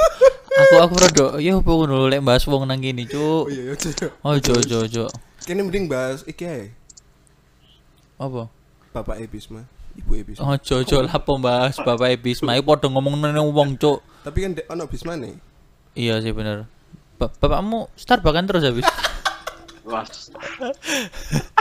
Aku 0.59 0.75
aku 0.83 0.93
rada 1.00 1.25
ya 1.39 1.57
opo 1.57 1.71
ngono 1.81 2.05
lek 2.12 2.21
bahas 2.21 2.43
wong 2.45 2.67
nang 2.67 2.77
kene, 2.77 3.07
Oh 3.15 3.48
cuk. 3.48 3.53
iya, 3.53 3.62
iya, 3.71 3.74
Cuk. 3.74 4.12
Ojo 4.21 4.51
ojo 4.59 4.75
ojo. 4.86 5.03
Kene 5.41 5.63
mending 5.65 5.89
bahas 5.89 6.21
iki 6.27 6.43
ae. 6.45 6.65
Apa? 8.19 8.51
Bapak 8.91 9.17
Bisma, 9.31 9.63
Ibu 9.95 10.19
Bisma. 10.27 10.43
Ojo 10.45 10.74
ojo 10.83 10.98
lah 11.00 11.15
pembahas 11.17 11.79
Bapak 11.79 12.19
Ebisma 12.19 12.59
iku 12.59 12.75
padha 12.75 12.91
ngomong 12.91 13.17
nang 13.24 13.50
wong, 13.50 13.79
cuk. 13.79 14.03
Tapi 14.21 14.38
kan 14.43 14.51
dek 14.53 14.67
ono 14.67 14.83
Bisma 14.86 15.15
nih. 15.15 15.33
Iya 15.95 16.19
sih 16.19 16.36
bener. 16.36 16.67
Ba- 17.17 17.31
bapakmu 17.31 17.88
Starbucks 17.95 18.36
kan 18.36 18.45
terus 18.45 18.62
habis. 18.67 18.86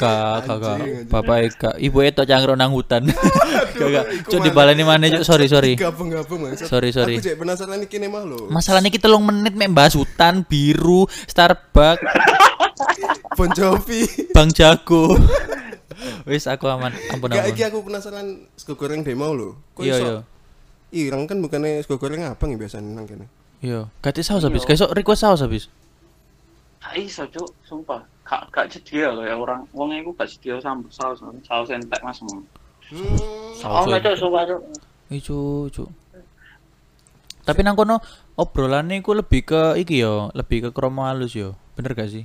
Kak, 0.00 0.48
kak, 0.48 0.56
kak. 0.58 0.76
Anjing, 0.80 1.04
anjing. 1.04 1.10
Bapak 1.12 1.36
Eka, 1.44 1.70
ibu 1.76 1.98
itu 2.00 2.22
cangkruk 2.24 2.56
nang 2.56 2.72
hutan. 2.72 3.04
Kakak, 3.78 4.04
cuk 4.28 4.40
dibaleni 4.40 4.84
mana 4.86 5.08
cuk? 5.08 5.22
Sorry, 5.24 5.46
sorry. 5.48 5.76
Gabung-gabung 5.76 6.48
Mas. 6.48 6.64
Sorry, 6.64 6.90
sorry. 6.94 7.20
Aku 7.20 7.24
cek 7.28 7.36
penasaran 7.36 7.76
nih 7.82 8.08
mah 8.08 8.22
lho. 8.24 8.48
Masalahnya 8.48 8.88
kita 8.88 9.10
telung 9.10 9.24
menit 9.28 9.52
mek 9.52 9.68
bahas 9.72 9.92
hutan 9.92 10.48
biru, 10.48 11.04
Starbucks, 11.28 12.00
Bon 13.38 13.50
Jovi. 13.52 14.04
Bang 14.32 14.52
Jago. 14.52 15.12
Wis 16.28 16.50
aku 16.50 16.66
aman, 16.66 16.90
ampun 17.14 17.30
Gak 17.30 17.52
ampun. 17.52 17.62
aku 17.68 17.78
penasaran 17.86 18.26
sego 18.58 18.74
goreng 18.74 19.06
demo. 19.06 19.30
Kok 19.76 19.82
Iya, 19.82 19.96
iya. 20.00 20.16
Ireng 20.92 21.24
kan 21.30 21.38
bukannya 21.38 21.84
sego 21.84 21.96
goreng 22.00 22.26
abang 22.26 22.50
ya 22.50 22.58
biasanya 22.58 22.90
nang 22.90 23.06
kene. 23.06 23.26
Iya, 23.62 23.86
ganti 24.02 24.26
saus 24.26 24.42
habis. 24.42 24.66
Kayak 24.66 24.90
request 24.90 25.22
saus 25.22 25.40
habis. 25.44 25.70
Iso, 26.96 27.24
Cuk, 27.28 27.48
sumpah. 27.62 28.02
Gak 28.22 28.48
gak 28.54 28.66
sedia 28.70 29.10
kayak 29.10 29.34
orang 29.34 29.66
wong 29.74 29.92
iku 29.92 30.14
gak 30.14 30.30
sedia 30.30 30.56
sama 30.58 30.86
saus 30.88 31.18
saus 31.42 31.68
entek 31.68 32.00
Mas. 32.00 32.22
Hmm. 32.22 32.42
Oh. 33.66 33.84
Cuk, 33.86 34.16
sumpah, 34.16 34.42
Cuk. 34.46 34.60
Iku, 35.12 35.40
cuk. 35.68 35.88
Tapi 37.42 37.60
nang 37.60 37.74
kono 37.74 37.98
obrolannya 38.38 39.02
iku 39.02 39.12
lebih 39.12 39.42
ke 39.42 39.62
iki 39.76 39.98
yo, 40.00 40.30
lebih 40.32 40.64
ke 40.64 40.70
kromo 40.70 41.02
halus 41.02 41.34
yo. 41.34 41.58
Bener 41.74 41.92
gak 41.92 42.08
sih? 42.08 42.24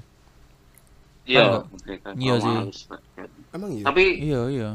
Iya, 1.28 1.66
Iya 2.16 2.36
sih. 2.40 2.56
Emang 3.52 3.72
iya. 3.74 3.84
Tapi 3.84 4.04
Iya, 4.24 4.42
iya. 4.48 4.70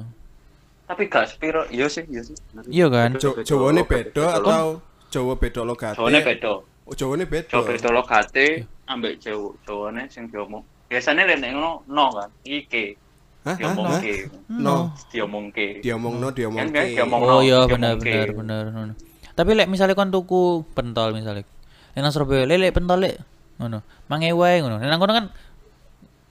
tapi 0.82 1.08
gak 1.08 1.24
sepiro, 1.24 1.64
iya 1.72 1.88
sih, 1.88 2.04
iya 2.10 2.20
sih. 2.20 2.36
Iya 2.68 2.92
kan? 2.92 3.16
Jo- 3.16 3.40
Jawane 3.40 3.80
beda 3.86 4.36
atau 4.36 4.82
Jawa 5.08 5.36
beda 5.40 5.64
logate? 5.64 5.96
Jawane 5.96 6.20
beda. 6.20 6.52
Oh, 6.92 6.94
Jawane 6.94 7.24
beda. 7.24 7.48
Jawa 7.48 7.64
beda 7.72 7.88
logate 7.88 8.68
ambek 8.84 9.16
Jawa. 9.16 9.56
Jawane 9.64 10.12
sing 10.12 10.28
diomong. 10.28 10.60
Biasanya 10.92 11.24
lek 11.24 11.40
nek 11.40 11.56
ngono 11.56 11.88
no 11.88 12.04
kan, 12.12 12.28
iki 12.44 13.00
Hah? 13.48 13.56
Hah? 13.56 13.72
Hah? 13.72 13.74
diomongke. 13.74 14.14
No. 14.52 14.92
Diomongke. 15.08 15.66
Diomongno, 15.80 16.28
Kan 16.30 16.36
diomongke. 16.36 16.82
diomong 16.94 17.20
Oh 17.24 17.40
iya 17.40 17.64
benar 17.64 17.96
benar 17.96 18.28
benar. 18.36 18.92
Tapi 19.32 19.50
lek 19.56 19.72
misalnya 19.72 19.96
kon 19.96 20.12
tuku 20.12 20.68
pentol 20.76 21.16
misalnya. 21.16 21.48
Nang 21.96 22.12
Surabaya 22.12 22.44
lele 22.44 22.68
pentol 22.76 23.00
lek 23.00 23.16
ngono. 23.56 23.80
Mange 24.12 24.28
wae 24.36 24.60
ngono. 24.60 24.76
Nang 24.76 25.00
kono 25.00 25.16
kan 25.16 25.26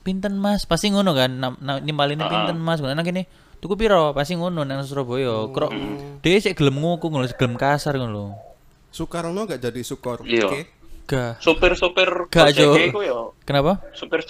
pinten 0.06 0.38
Mas, 0.38 0.70
pasti 0.70 0.94
ngono 0.94 1.18
kan. 1.18 1.42
Nimbaline 1.82 2.22
pinten 2.22 2.62
Mas. 2.62 2.86
Ngono 2.86 2.94
nang 2.94 3.04
kene 3.04 3.26
tuku 3.58 3.74
piro? 3.74 4.14
Pasti 4.14 4.38
ngono 4.38 4.62
nang 4.62 4.86
Surabaya. 4.86 5.50
Krok 5.50 5.74
dhewe 6.22 6.38
sik 6.38 6.54
gelem 6.54 6.78
nguku 6.78 7.10
ngono, 7.10 7.26
gelem 7.34 7.58
kasar 7.58 7.98
ngono. 7.98 8.51
Soekarno 8.92 9.48
gak 9.48 9.60
jadi 9.60 9.82
Sukor. 9.82 10.22
Iya. 10.24 10.46
Oke. 10.46 10.62
Gak. 11.08 11.40
Supir-supir 11.40 12.08
Gak, 12.28 12.52
Jo. 12.54 12.76
Ya 12.76 13.18
Kenapa? 13.44 13.80
supir 13.92 14.22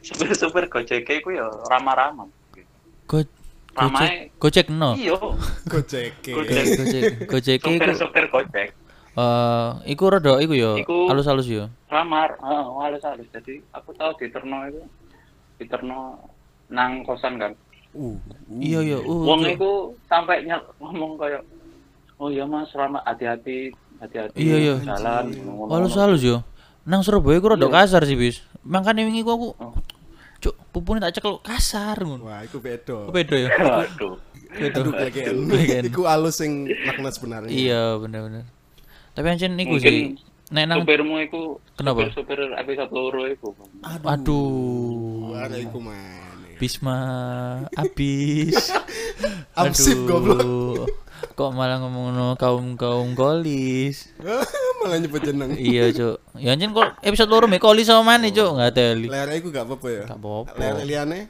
supir-supir 0.00 0.64
Gojek 0.66 1.04
iku 1.06 1.28
ya 1.30 1.46
ramah-ramah. 1.68 2.28
Go 3.04 3.20
Ramae 3.70 4.32
Gojek, 4.36 4.66
Gojek 4.66 4.66
no. 4.70 4.98
iya. 4.98 5.14
Gojek. 5.64 6.12
Gojek. 6.20 6.64
Gojek, 7.24 7.58
Supir-supir 7.60 8.24
Gojek. 8.28 8.68
eh 9.10 9.70
iku 9.90 10.06
rada 10.06 10.38
iku 10.38 10.54
yo, 10.54 10.78
Iku- 10.78 11.10
halus-halus 11.10 11.42
yo. 11.44 11.66
ramar 11.90 12.38
heeh 12.38 12.62
halus 12.78 13.02
halus 13.02 13.26
jadi 13.28 13.58
aku 13.74 13.90
tahu 13.92 14.14
di 14.16 14.30
Terno 14.30 14.62
itu 14.64 14.78
di 15.58 15.66
Terno 15.66 16.14
nang 16.68 17.02
kosan 17.02 17.34
kan 17.36 17.52
Uh. 17.90 18.14
uh. 18.14 18.14
Iya 18.54 18.86
iya. 18.86 18.98
Uh, 19.02 19.26
Wong 19.26 19.42
iku 19.44 19.90
sampai 20.06 20.46
nyel 20.46 20.62
ngomong 20.78 21.18
kayak 21.18 21.42
oh 22.20 22.28
iya 22.28 22.44
Mas, 22.44 22.68
selamat 22.68 23.02
hati-hati, 23.02 23.72
hati-hati 23.96 24.36
Iya, 24.36 24.56
iya. 24.60 24.74
jalan. 24.84 25.32
Halus 25.66 25.96
halus 25.96 26.20
yo. 26.20 26.44
Nang 26.84 27.00
Surabaya 27.00 27.40
ku 27.40 27.48
rada 27.48 27.64
Iya. 27.64 27.72
kasar 27.74 28.04
sih, 28.04 28.16
bis. 28.16 28.44
Makane 28.60 29.08
wingi 29.08 29.24
ku 29.24 29.32
aku 29.32 29.48
Oh. 29.56 29.72
cuk 30.40 30.56
pupune 30.72 31.00
tak 31.00 31.16
cekel 31.16 31.40
kasar 31.40 31.96
ngono. 31.96 32.28
Wah, 32.28 32.40
iku 32.40 32.60
beda. 32.60 33.08
Ku 33.08 33.12
beda 33.12 33.36
ya. 33.36 33.48
Waduh. 33.52 34.16
Aduh, 34.50 34.92
kelegen. 34.92 35.46
Kelegen. 35.46 35.82
Iku 35.88 36.02
alus 36.04 36.40
sing 36.40 36.68
makna 36.82 37.08
sebenarnya. 37.08 37.48
Iya, 37.48 37.96
bener-bener. 37.96 38.44
Tapi 39.12 39.26
ancen 39.28 39.56
iku 39.56 39.76
Mungkin 39.76 39.84
sih. 39.88 40.00
Nek 40.50 40.64
nang 40.66 40.82
Supirmu 40.82 41.14
iku 41.22 41.62
Kenapa? 41.78 42.10
Supir 42.10 42.42
episode 42.58 42.90
loro 42.90 43.22
iku. 43.30 43.54
aduh. 44.02 45.30
Wah, 45.30 45.46
iku 45.46 45.78
mana? 45.78 46.26
Bisma 46.58 46.96
habis. 47.72 48.52
Amsip 49.60 49.96
goblok. 50.04 50.89
Kok 51.40 51.56
malah 51.56 51.80
ngomong 51.80 52.12
no 52.12 52.36
kaum 52.36 52.76
kaum 52.76 53.16
kolis. 53.16 54.12
Malah 54.84 54.96
nyebut 55.00 55.24
jeneng. 55.24 55.56
iya, 55.56 55.88
Cuk. 55.88 56.20
Ya 56.36 56.52
anjen 56.52 56.76
kok 56.76 57.00
episode 57.00 57.32
loro 57.32 57.48
mek 57.48 57.64
kolis 57.64 57.88
sama 57.88 58.04
mana, 58.04 58.28
Cuk? 58.28 58.60
Enggak 58.60 58.76
teli. 58.76 59.08
Lere 59.08 59.40
iku 59.40 59.48
gak 59.48 59.64
apa-apa 59.64 59.88
ya. 59.88 60.04
Gak 60.04 60.20
apa-apa. 60.20 60.52
Lere 60.60 60.82
liane. 60.84 61.20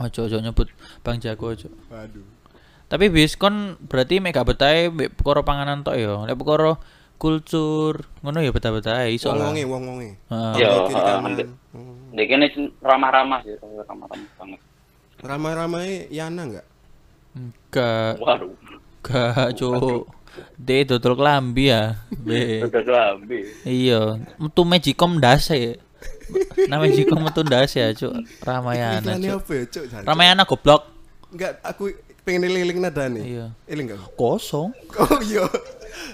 Ojo 0.00 0.24
ojo 0.24 0.40
nyebut 0.40 0.72
Bang 1.04 1.20
Jago 1.20 1.52
ojo. 1.52 1.68
Waduh. 1.92 2.24
Tapi 2.88 3.12
bis 3.12 3.36
kon 3.36 3.76
berarti 3.84 4.24
mek 4.24 4.32
gak 4.32 4.48
mek 4.96 5.12
perkara 5.12 5.44
panganan 5.44 5.84
tok 5.84 6.00
ya. 6.00 6.24
Lek 6.24 6.40
perkara 6.40 6.80
kultur 7.20 8.08
ngono 8.24 8.40
ya 8.40 8.56
betah-betah 8.56 9.04
iso 9.12 9.36
lah. 9.36 9.52
Wong-wonge, 9.52 9.64
wong-wonge. 9.68 10.10
Ya, 10.56 10.80
kanan. 10.88 11.20
hampir. 11.28 11.46
Hmm. 11.76 12.16
Ini 12.16 12.48
ramah-ramah 12.80 13.44
sih, 13.44 13.52
ramah-ramah 13.60 14.32
banget. 14.40 14.60
Ramai-ramai 15.20 16.08
Yana 16.08 16.48
enggak? 16.48 16.66
Enggak, 17.36 18.16
Waduh, 18.16 18.48
enggak, 19.06 19.54
Cuk. 19.54 20.10
De 20.58 20.84
dodol 20.84 21.16
klambi 21.16 21.72
ya. 21.72 21.96
Be. 22.12 22.60
udah 22.66 22.82
lambi. 22.84 23.46
Iya, 23.64 24.20
metu 24.36 24.62
Magicom 24.68 25.16
ndase. 25.16 25.80
Nama 26.68 26.82
Magicom 26.84 27.22
metu 27.24 27.40
ndase 27.40 27.80
ya, 27.80 27.94
Cuk. 27.96 28.12
Ramayana, 28.44 29.16
Cuk. 29.16 29.46
apa 29.46 29.52
ya, 29.54 29.64
Cuk? 29.70 29.84
Ramayana 30.04 30.42
goblok. 30.44 30.82
Enggak, 31.32 31.62
aku 31.64 31.94
pengen 32.26 32.50
liling 32.50 32.82
nada 32.82 33.08
nih. 33.08 33.22
Iya. 33.24 33.46
Eling 33.70 33.86
enggak? 33.94 34.02
Kosong. 34.18 34.74
Oh 35.00 35.18
iya. 35.24 35.46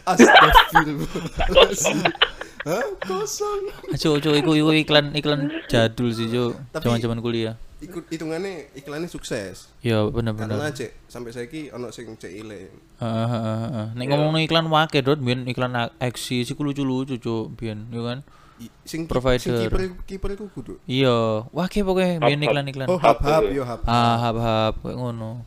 Astagfirullahaladzim. 0.06 1.99
Hah? 2.68 2.87
Kosong. 3.02 3.61
Cuk, 3.99 4.22
Cuk, 4.22 4.34
iku 4.38 4.54
iku 4.54 4.70
iklan 4.70 5.11
iklan 5.18 5.50
jadul 5.66 6.14
sih, 6.14 6.30
Cuk. 6.30 6.54
Zaman-zaman 6.78 7.18
kuliah. 7.18 7.58
Ikut 7.83 8.05
hitungannya 8.09 8.71
iklannya 8.79 9.11
sukses. 9.11 9.67
Iya, 9.83 10.07
bener-bener. 10.07 10.55
Karena 10.55 10.71
cek 10.71 11.11
sampai 11.11 11.35
saiki 11.35 11.75
ono 11.75 11.91
sing 11.91 12.15
cek 12.15 12.31
iling. 12.31 12.71
Heeh, 13.03 13.27
heeh, 13.27 13.59
heeh. 13.67 13.87
Nek 13.99 14.07
ngomongno 14.07 14.39
iklan 14.39 14.71
wake 14.71 15.03
dot 15.03 15.19
biyen 15.19 15.43
iklan 15.51 15.75
Aksi 15.99 16.47
sih 16.47 16.55
lucu-lucu 16.55 17.19
cuk 17.19 17.59
biyen 17.59 17.91
yo 17.91 18.07
kan. 18.07 18.23
I- 18.62 18.71
Sing 18.87 19.11
Provider. 19.11 19.43
sing 19.43 19.59
kiper 19.67 19.81
kiper 20.07 20.31
iku 20.39 20.47
kudu. 20.55 20.79
Iya, 20.87 21.43
wake 21.51 21.83
pokoke 21.83 22.23
biyen 22.23 22.39
Hap-hap. 22.39 22.47
iklan-iklan. 22.47 22.87
Oh, 22.87 22.99
hap-hap 23.03 23.43
yo 23.51 23.67
hap. 23.67 23.83
Ah, 23.83 24.15
hap-hap 24.23 24.79
kayak 24.79 24.97
ngono. 25.03 25.43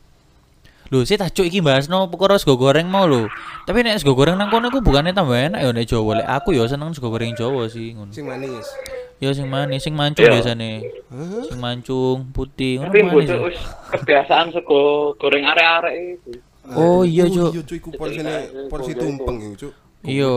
Lho, 0.94 1.02
sih 1.02 1.18
tak 1.18 1.34
cuk 1.34 1.48
iki 1.50 1.66
bahasno 1.66 2.12
perkara 2.12 2.38
sego 2.38 2.60
goreng 2.60 2.86
mau 2.86 3.10
lho. 3.10 3.26
Tapi 3.66 3.82
nek 3.82 3.98
sego 3.98 4.14
goreng 4.14 4.36
nang 4.38 4.52
kono 4.52 4.70
iku 4.70 4.84
bukannya 4.84 5.16
tambah 5.16 5.34
enak 5.34 5.64
ya 5.64 5.70
nek 5.74 5.88
Jawa. 5.88 6.22
Lek 6.22 6.28
aku 6.30 6.54
ya 6.54 6.68
seneng 6.68 6.92
sego 6.94 7.10
goreng 7.10 7.34
Jawa 7.34 7.66
sih 7.66 7.96
ngono. 7.96 8.12
Sing 8.12 8.28
manis. 8.28 8.68
Ya 9.16 9.32
sing 9.32 9.48
manis, 9.48 9.80
sing 9.80 9.96
mancung 9.96 10.22
Iya. 10.22 10.34
biasane. 10.36 10.72
Hah? 11.08 11.44
Sing 11.48 11.58
mancung, 11.58 12.28
putih, 12.30 12.84
Tapi 12.84 13.00
manis. 13.00 13.32
wis 13.32 13.60
kebiasaan 13.90 14.52
sego 14.52 14.82
goreng 15.16 15.46
arek-arek 15.46 15.94
itu. 16.14 16.32
Oh, 16.68 17.02
iya, 17.02 17.24
Cuk. 17.26 17.54
Iya, 17.54 17.62
Cuk, 17.62 17.78
iku 17.78 17.90
porsine 17.94 18.36
porsi 18.68 18.92
tumpeng 18.92 19.38
iku, 19.40 19.56
Cuk. 19.62 19.74
Iya. 20.04 20.32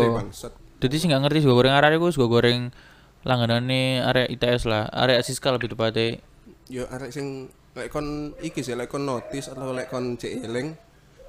Jadi 0.79 0.95
sing 0.95 1.11
gak 1.11 1.23
ngerti 1.23 1.43
sego 1.43 1.55
goreng 1.55 1.75
arek 1.75 1.99
iku 1.99 2.07
sego 2.09 2.29
goreng 2.29 2.71
langganane 3.23 3.99
arek 4.01 4.31
ITS 4.31 4.65
lah, 4.65 4.87
arek 4.87 5.21
Siska 5.21 5.51
lebih 5.51 5.69
tepatnya. 5.69 6.23
Yo 6.67 6.87
arek 6.87 7.11
sing 7.11 7.51
lek 7.75 7.89
kon 7.89 8.07
iki 8.39 8.61
sih 8.61 8.73
lek 8.73 8.87
kon 8.87 9.03
notice 9.03 9.49
atau 9.49 9.73
lek 9.73 9.89
kon 9.89 10.15
cek 10.15 10.45
eling. 10.45 10.79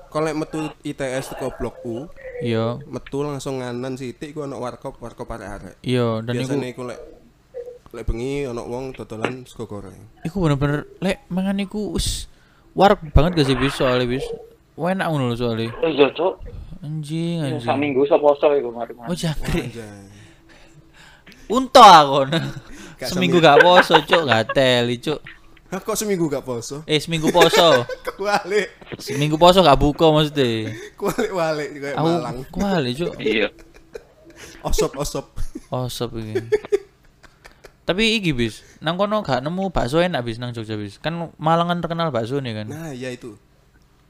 Kon 0.07 0.21
lek 0.21 0.33
metu 0.33 0.69
ITS 0.81 1.31
teko 1.31 1.49
blok 1.51 1.81
U, 1.81 2.05
Iya, 2.39 2.77
metu 2.83 3.21
langsung 3.21 3.57
nganan 3.57 3.93
sithik 3.93 4.31
iku 4.31 4.43
ono 4.43 4.57
warkop 4.57 4.97
warkop 4.97 5.29
arek-arek. 5.29 5.81
iya 5.81 6.17
dan 6.19 6.33
iku 6.35 6.45
Biasane 6.55 6.67
iku 6.67 6.81
lek 6.83 6.99
lek 7.89 8.05
bengi 8.05 8.45
ono 8.45 8.61
wong 8.63 8.93
dodolan 8.93 9.43
sego 9.43 9.65
goreng. 9.65 9.97
iku 10.21 10.37
bener-bener 10.39 10.85
lek 10.99 11.25
mangan 11.27 11.57
iku 11.57 11.93
wis 11.93 12.29
warek 12.71 13.01
banget 13.09 13.33
gak 13.35 13.47
sih 13.49 13.55
bis 13.55 13.73
soalnya 13.73 14.05
bis. 14.05 14.25
Enak 14.77 15.07
ngono 15.07 15.29
lho 15.29 15.35
soalnya. 15.35 15.73
Iya, 15.81 16.07
Cuk. 16.13 16.39
Anjing 16.79 17.59
Sak 17.59 17.75
anjing. 17.75 17.75
minggu 17.75 18.07
sak 18.07 18.17
poso 18.17 18.47
iku 18.49 18.71
mari. 18.71 18.95
Oh 18.95 19.11
jangkrik. 19.11 19.75
Unto 21.49 21.81
aku. 21.81 22.29
Seminggu 23.01 23.39
gak 23.39 23.59
poso, 23.59 23.95
cuk, 23.99 24.23
gak 24.23 24.53
teli, 24.53 24.95
cuk. 24.97 25.19
Hah 25.67 25.79
kok 25.79 25.95
seminggu 25.95 26.27
gak 26.27 26.43
poso? 26.43 26.83
Eh, 26.83 26.99
seminggu 26.99 27.27
poso. 27.29 27.83
Kualik, 28.19 28.67
Seminggu 28.95 29.35
poso 29.35 29.59
gak 29.59 29.75
buka 29.75 30.07
maksudnya. 30.09 30.71
kualik 30.93 31.31
walik 31.31 31.69
kayak 31.75 31.95
Aku 31.95 32.07
Malang. 32.09 32.37
kuali, 32.47 32.91
cuk. 32.93 33.13
Iya. 33.17 33.47
Osop 34.61 34.95
osop. 34.95 35.25
Osop 35.69 36.15
iki. 36.15 36.35
Tapi 37.89 38.21
iki 38.21 38.37
bis, 38.37 38.61
nang 38.79 39.01
kono 39.01 39.25
gak 39.25 39.41
nemu 39.41 39.73
bakso 39.73 39.97
enak 39.97 40.21
bis 40.21 40.37
nang 40.37 40.53
Jogja 40.53 40.77
bis. 40.77 41.01
Kan 41.01 41.33
Malang 41.41 41.73
kan 41.73 41.81
terkenal 41.81 42.13
bakso 42.13 42.37
nih 42.37 42.53
kan. 42.53 42.67
Nah, 42.69 42.93
iya 42.93 43.09
itu. 43.09 43.33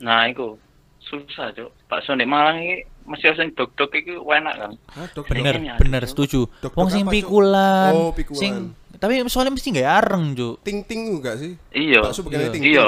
Nah, 0.04 0.28
iku 0.28 0.60
susah, 1.00 1.56
Cuk. 1.56 1.72
Bakso 1.88 2.12
nek 2.12 2.28
Malang 2.28 2.60
iki 2.60 2.84
mesti 3.08 3.32
sing 3.34 3.56
dok-dok 3.56 3.96
iki 3.96 4.20
enak 4.20 4.56
kan. 4.60 4.72
Hah, 4.92 5.08
dok. 5.16 5.32
Bener, 5.32 5.56
bener, 5.80 6.04
Cuk. 6.04 6.12
setuju. 6.12 6.40
Wong 6.76 6.92
sing 6.92 7.08
pikulan. 7.08 7.96
Oh, 7.96 8.12
pikulan. 8.12 8.36
Sing 8.36 8.54
tapi 9.00 9.16
soalnya 9.32 9.56
mesti 9.56 9.72
nggak 9.72 9.90
areng, 9.96 10.24
Cuk. 10.36 10.56
Ting 10.60 10.84
ting 10.84 11.00
enggak 11.16 11.40
sih? 11.40 11.56
Iya. 11.72 12.04
Bakso 12.04 12.28
begini 12.28 12.44
Iya. 12.44 12.52
ting. 12.52 12.64
Iya. 12.68 12.86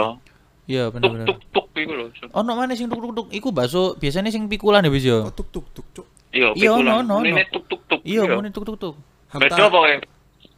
Iya, 0.67 0.83
Tuk 0.87 0.93
bener-bener. 0.93 1.25
tuk 1.31 1.39
tuk 1.49 1.67
iku 1.73 1.93
lho. 1.95 2.05
Cuk. 2.11 2.29
Ono 2.35 2.51
mana 2.51 2.75
sing 2.75 2.91
tuk 2.91 2.99
tuk 2.99 3.11
tuk? 3.15 3.27
Iku 3.31 3.55
bakso 3.55 3.95
biasanya 3.95 4.27
sing 4.27 4.51
pikulan 4.51 4.83
ya 4.83 4.91
bis 4.91 5.07
yo. 5.07 5.23
Oh, 5.23 5.31
tuk 5.31 5.47
tuk 5.49 5.71
tuk 5.71 5.87
cuk. 5.95 6.07
Iya, 6.35 6.51
Iya, 6.51 6.75
pikulan. 6.75 7.07
no, 7.07 7.15
no, 7.15 7.23
Unine 7.23 7.47
no. 7.47 7.49
tuk 7.49 7.63
tuk 7.65 7.81
tuk. 7.87 8.01
Iya, 8.03 8.21
muni 8.27 8.51
tuk 8.51 8.67
tuk 8.67 8.75
tuk. 8.75 8.95
Beda 9.31 9.71
pokoknya. 9.71 10.03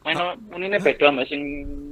Main 0.04 0.18
unine 0.52 0.78
beda 0.84 1.16
mbak 1.16 1.26
sing 1.32 1.42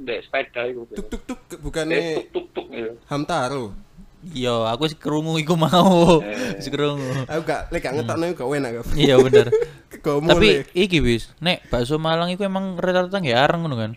ndek 0.04 0.28
sepeda 0.28 0.68
iku. 0.68 0.84
tuk 0.92 1.08
tuk 1.08 1.40
tuk 1.48 1.60
bukannya 1.64 2.20
tuk 2.20 2.28
tuk 2.32 2.46
tuk 2.52 2.66
iya. 2.68 2.92
Hamtaro. 3.08 3.72
Iya, 4.22 4.70
aku 4.70 4.86
sih 4.86 4.94
kerungu 4.94 5.34
iku 5.42 5.58
mau. 5.58 6.22
Eh. 6.22 6.54
Wis 6.54 6.70
kerungu. 6.70 7.26
Aku 7.26 7.42
gak 7.42 7.74
lek 7.74 7.82
gak 7.82 7.98
ngetokno 7.98 8.24
iku 8.30 8.46
gak 8.46 8.54
enak 8.62 8.70
gak. 8.78 8.84
Iya 8.94 9.14
bener. 9.18 9.46
Kau 10.04 10.18
Tapi 10.18 10.66
iki 10.74 10.98
bis, 10.98 11.30
nek 11.38 11.62
bakso 11.70 11.94
Malang 11.94 12.30
iku 12.34 12.42
emang 12.42 12.74
rata-rata 12.74 13.22
nggak 13.22 13.38
areng 13.38 13.60
ngono 13.62 13.76
kan? 13.78 13.92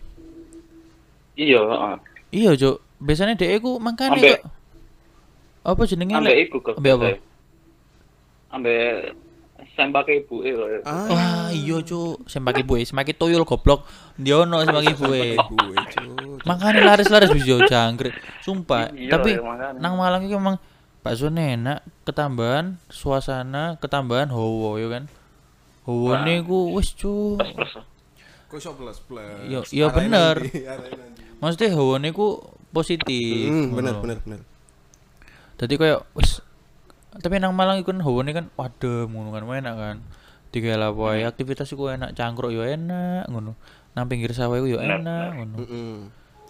Iya, 1.34 1.58
heeh. 1.66 1.94
Iya, 2.30 2.50
Cuk. 2.54 2.76
Biasanya 3.02 3.34
dhek 3.34 3.58
iku 3.58 3.82
mangkane 3.82 4.22
kok 4.22 4.46
apa 5.66 5.82
jenenge 5.82 6.14
Ambek 6.14 6.38
iku 6.46 6.56
kok. 6.62 6.78
Ambek 6.78 6.92
apa? 6.94 7.06
Ambek 8.54 9.18
sembake 9.76 10.24
ibuke 10.24 10.50
kok. 10.56 10.68
Ah, 10.88 11.06
Wah, 11.12 11.48
iya, 11.52 11.76
Cuk. 11.84 12.24
Sembake 12.24 12.64
buwe, 12.64 12.82
sembake 12.82 13.12
toyol 13.14 13.44
goblok. 13.44 13.84
Ndiono 14.16 14.64
sembake 14.64 14.96
buwe. 14.96 15.36
gue 15.36 15.76
cuk. 15.92 16.40
Makane 16.48 16.80
laris-laris 16.80 17.30
bis 17.30 17.44
yo 17.44 17.60
jangkrik. 17.68 18.16
Sumpah. 18.40 18.90
Iya, 18.96 19.12
Tapi 19.20 19.36
ya, 19.36 19.44
makanya. 19.44 19.76
nang 19.76 20.00
Malang 20.00 20.24
iki 20.24 20.34
emang 20.34 20.56
bakso 21.04 21.28
enak, 21.28 21.84
ketambahan 22.08 22.80
suasana, 22.90 23.76
ketambahan 23.78 24.32
hawa 24.32 24.80
yo 24.80 24.88
kan. 24.88 25.04
Hawane 25.86 26.42
ku 26.42 26.74
wis, 26.74 26.90
Cuk. 26.96 27.38
Kok 28.50 28.56
iso 28.58 28.74
plus 28.74 28.98
plus. 29.04 29.70
Iya 29.70 29.92
Arahin 29.92 30.10
bener. 30.10 30.36
Maksudnya 31.38 31.76
hawane 31.76 32.10
ku 32.10 32.40
positif. 32.74 33.46
Hmm, 33.52 33.76
bener 33.76 33.94
bener 34.02 34.18
bener. 34.24 34.40
Jadi 35.56 35.74
kayak 35.78 36.00
wis 36.16 36.40
tapi 37.22 37.40
nang 37.40 37.56
Malang 37.56 37.80
iku 37.80 37.92
kan 37.92 38.00
hawane 38.04 38.30
kan 38.36 38.46
wadem 38.56 39.08
ngono 39.10 39.32
kan 39.32 39.44
enak 39.46 39.74
kan. 39.74 39.96
Tiga 40.54 40.78
lah 40.78 40.94
wae 40.94 41.26
aktivitas 41.26 41.68
iku 41.74 41.92
enak, 41.92 42.16
cangkruk 42.16 42.54
yo 42.54 42.64
enak 42.64 43.28
ngono. 43.28 43.58
Nang 43.96 44.06
pinggir 44.08 44.32
sawah 44.32 44.56
iku 44.60 44.76
yo 44.76 44.78
enak 44.80 45.36
ngono. 45.36 45.56
Heeh. 45.60 45.94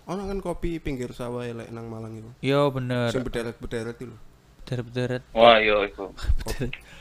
Ono 0.06 0.22
kan 0.30 0.38
kopi 0.38 0.78
pinggir 0.78 1.10
sawah 1.10 1.42
lek 1.42 1.74
nang 1.74 1.90
Malang 1.90 2.14
itu. 2.14 2.30
Yo 2.38 2.70
bener. 2.70 3.10
Sing 3.10 3.26
berderet-berderet 3.26 3.98
itu 3.98 4.14
lho. 4.14 4.18
Deret-deret. 4.66 5.22
Wah, 5.34 5.58
iya 5.62 5.78
iku. 5.86 6.10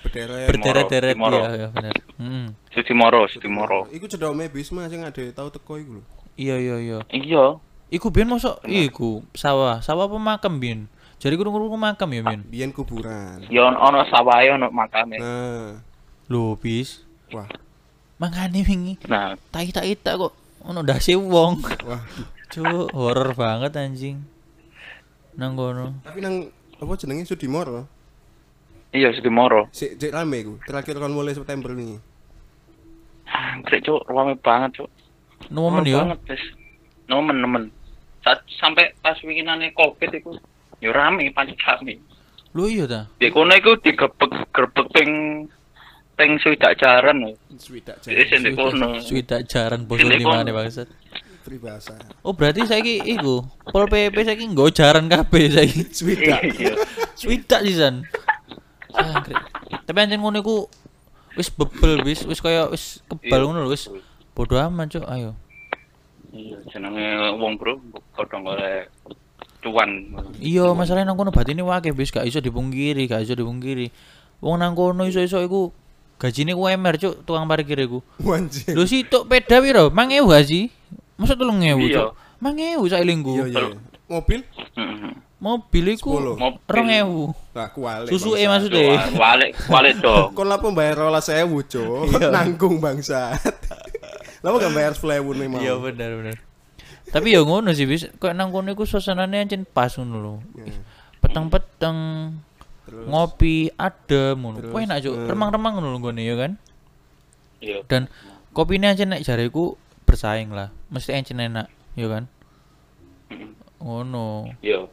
Berderet. 0.06 0.50
Berderet-deret 0.50 1.18
ya, 1.18 1.50
ya 1.54 1.68
bener. 1.70 1.94
Hmm. 2.18 2.58
Sudimoro, 2.74 3.26
Sudimoro. 3.30 3.90
Iku 3.94 4.10
cedome 4.10 4.50
Bisma 4.50 4.90
sing 4.90 5.06
ada 5.06 5.22
tau 5.34 5.54
teko 5.54 5.78
iku 5.78 6.02
lho. 6.02 6.04
Iya 6.34 6.58
iya 6.58 6.76
iya. 6.82 7.00
Iya. 7.14 7.46
Iku 7.94 8.10
biyen 8.10 8.34
mosok 8.34 8.66
iku 8.66 9.22
sawah, 9.38 9.86
sawah 9.86 10.10
apa 10.10 10.18
makam 10.18 10.58
biyen? 10.58 10.90
Jadi 11.26 11.34
kurung-kurung 11.36 11.74
makam 11.74 12.06
ya 12.14 12.22
biyen. 12.22 12.42
Biyen 12.46 12.70
kuburan. 12.70 13.42
Ya 13.50 13.66
on- 13.66 13.82
ono 13.82 14.06
sawahe 14.06 14.54
ono 14.54 14.70
makame. 14.70 15.18
Nah, 15.18 15.82
Lho, 16.30 16.54
bis. 16.54 17.02
wah, 17.34 17.50
Mangane 18.16 18.62
wingi 18.62 19.02
Nah, 19.10 19.34
tak 19.50 19.74
ita 19.84 20.14
kok 20.16 20.32
ono 20.62 20.86
dase 20.86 21.18
wong. 21.18 21.66
wah. 21.90 22.06
Cuk, 22.46 22.94
horor 22.94 23.34
banget 23.34 23.74
anjing. 23.74 24.22
nang 25.36 25.58
kono. 25.58 26.00
Tapi 26.00 26.24
nang 26.24 26.48
apa 26.78 26.94
jenenge 26.96 27.28
Sudimoro? 27.28 27.90
Iya, 28.96 29.12
Sudimoro. 29.12 29.68
Sik 29.68 30.00
cek 30.00 30.16
rame 30.16 30.40
iku. 30.40 30.56
Terakhir 30.64 30.96
kon 30.96 31.12
mulai 31.12 31.36
September 31.36 31.76
ini. 31.76 32.00
Anjir, 33.28 33.84
Cuk, 33.84 34.08
rame 34.08 34.40
banget, 34.40 34.80
Cuk. 34.80 34.90
Nomen 35.52 35.84
yo. 35.84 36.00
banget. 36.00 36.40
Nomen, 37.10 37.42
nomen. 37.42 37.64
Sampai 38.56 38.96
pas 39.02 39.20
winginane 39.20 39.76
Covid 39.76 40.08
iku 40.14 40.40
yo 40.82 40.90
rame, 40.92 41.30
pancet 41.32 41.60
rame. 41.64 42.00
Lu 42.56 42.72
iya 42.72 42.88
ta? 42.88 43.02
Di 43.20 43.28
kono 43.30 43.52
iku 43.52 43.76
digebek 43.80 44.32
gerbek 44.56 44.88
ping 44.96 45.12
ping 46.16 46.32
swidak 46.40 46.80
jaran. 46.80 47.28
lho. 47.28 47.32
Swidak 47.60 48.00
Di 48.04 48.24
sini 48.28 48.52
jam. 48.52 48.56
kono. 48.56 48.88
Sudah 49.00 49.44
jaran 49.44 49.84
di 49.84 50.24
mana 50.24 50.48
kono. 50.48 50.56
bangsat. 50.56 50.88
Pribahasa. 51.46 51.94
Oh 52.26 52.34
berarti 52.34 52.66
saiki 52.66 53.06
iku 53.06 53.46
Pol 53.70 53.86
PP 53.86 54.18
saiki 54.26 54.50
nggo 54.50 54.72
jaran 54.74 55.06
kabeh 55.06 55.46
saiki. 55.52 55.82
Swidak. 56.00 56.42
Iya. 56.42 56.74
Swidak 57.14 57.62
sisan. 57.62 58.02
Sangkrik. 58.90 59.38
Tapi 59.86 59.98
anjen 60.00 60.24
ngono 60.24 60.40
iku 60.42 60.66
wis 61.36 61.52
bebel 61.52 62.02
wis 62.02 62.24
wis 62.24 62.40
kaya 62.40 62.72
wis 62.72 63.04
kebal 63.06 63.44
Iya. 63.44 63.46
ngono 63.46 63.60
lho 63.62 63.72
wis. 63.76 63.92
Bodoh 64.36 64.60
amat 64.60 64.92
cuk, 64.92 65.06
ayo. 65.08 65.32
Iya, 66.36 66.60
jenenge 66.68 67.08
wong 67.40 67.56
bro, 67.56 67.80
kodong 68.12 68.44
oleh 68.44 68.92
cuan. 69.66 70.14
Iya, 70.38 70.70
masalahnya 70.78 71.10
nang 71.10 71.18
kono 71.18 71.34
batine 71.34 71.66
wakeh 71.66 71.90
wis 71.92 72.14
gak 72.14 72.30
iso 72.30 72.38
dipungkiri, 72.38 73.10
gak 73.10 73.26
iso 73.26 73.34
dipungkiri. 73.34 73.90
Wong 74.46 74.62
nang 74.62 74.78
kono 74.78 75.10
iso-iso 75.10 75.42
iku 75.42 75.74
gajine 76.22 76.54
ku 76.54 76.70
emer 76.70 77.02
cuk 77.02 77.26
tukang 77.26 77.50
parkir 77.50 77.82
iku. 77.82 78.06
Wanjir. 78.22 78.78
Lho 78.78 78.86
sih 78.86 79.02
tok 79.04 79.26
peda 79.26 79.58
piro? 79.60 79.90
1000 79.90 80.22
gak 80.30 80.44
sih? 80.46 80.70
Masa 81.18 81.34
3000 81.34 81.82
Iya. 81.82 81.98
cuk? 81.98 82.12
1000 82.40 82.94
sailingku. 82.94 83.34
Iya 83.42 83.46
iya. 83.50 83.66
Mobil? 84.06 84.46
Mobil 85.42 85.86
iku 85.98 86.16
Sepuluh. 86.16 86.36
Mobil. 86.38 86.62
2000. 86.70 87.58
Nah, 87.58 87.68
kualik. 87.74 88.10
Susu 88.14 88.38
e 88.38 88.46
maksudnya. 88.46 89.02
Walik, 89.18 89.52
walik 89.68 89.96
dong. 90.00 90.32
Kon 90.38 90.48
lah 90.48 90.62
pembayar 90.62 90.96
rolas 91.08 91.26
sewu, 91.26 91.66
Cuk. 91.66 92.14
Nanggung 92.30 92.78
bangsat. 92.80 93.40
Lama 94.46 94.62
gak 94.62 94.74
bayar 94.78 94.94
sewu 94.94 95.34
nih 95.34 95.48
mau. 95.50 95.60
Iya 95.60 95.74
benar 95.82 96.12
benar. 96.22 96.38
Tapi 97.10 97.38
ya 97.38 97.42
ngono 97.46 97.70
sih 97.72 97.86
bis, 97.86 98.10
kok 98.18 98.34
nang 98.34 98.50
kono 98.50 98.74
iku 98.74 98.84
suasanane 98.88 99.46
ancen 99.46 99.66
pas 99.66 99.94
ngono 99.94 100.18
lho. 100.18 100.34
Ya. 100.58 100.74
Peteng-peteng 101.22 101.98
Terus 102.86 103.06
ngopi 103.10 103.74
adem 103.78 104.38
ngono. 104.42 104.58
Kok 104.70 104.82
enak 104.82 104.98
cuk, 105.02 105.14
eh. 105.14 105.28
remang-remang 105.30 105.74
ngono 105.78 105.88
lho 105.94 106.00
nggone 106.02 106.22
ya 106.22 106.36
kan. 106.38 106.52
Iya. 107.62 107.78
Dan 107.90 108.10
kopine 108.54 108.90
ancen 108.90 109.14
nek 109.14 109.26
jareku 109.26 109.78
bersaing 110.06 110.54
lah. 110.54 110.70
Mesti 110.94 111.18
ancen 111.18 111.42
enak, 111.42 111.68
ya 111.98 112.08
kan. 112.10 112.24
Ngono. 113.82 114.54
Iya. 114.62 114.90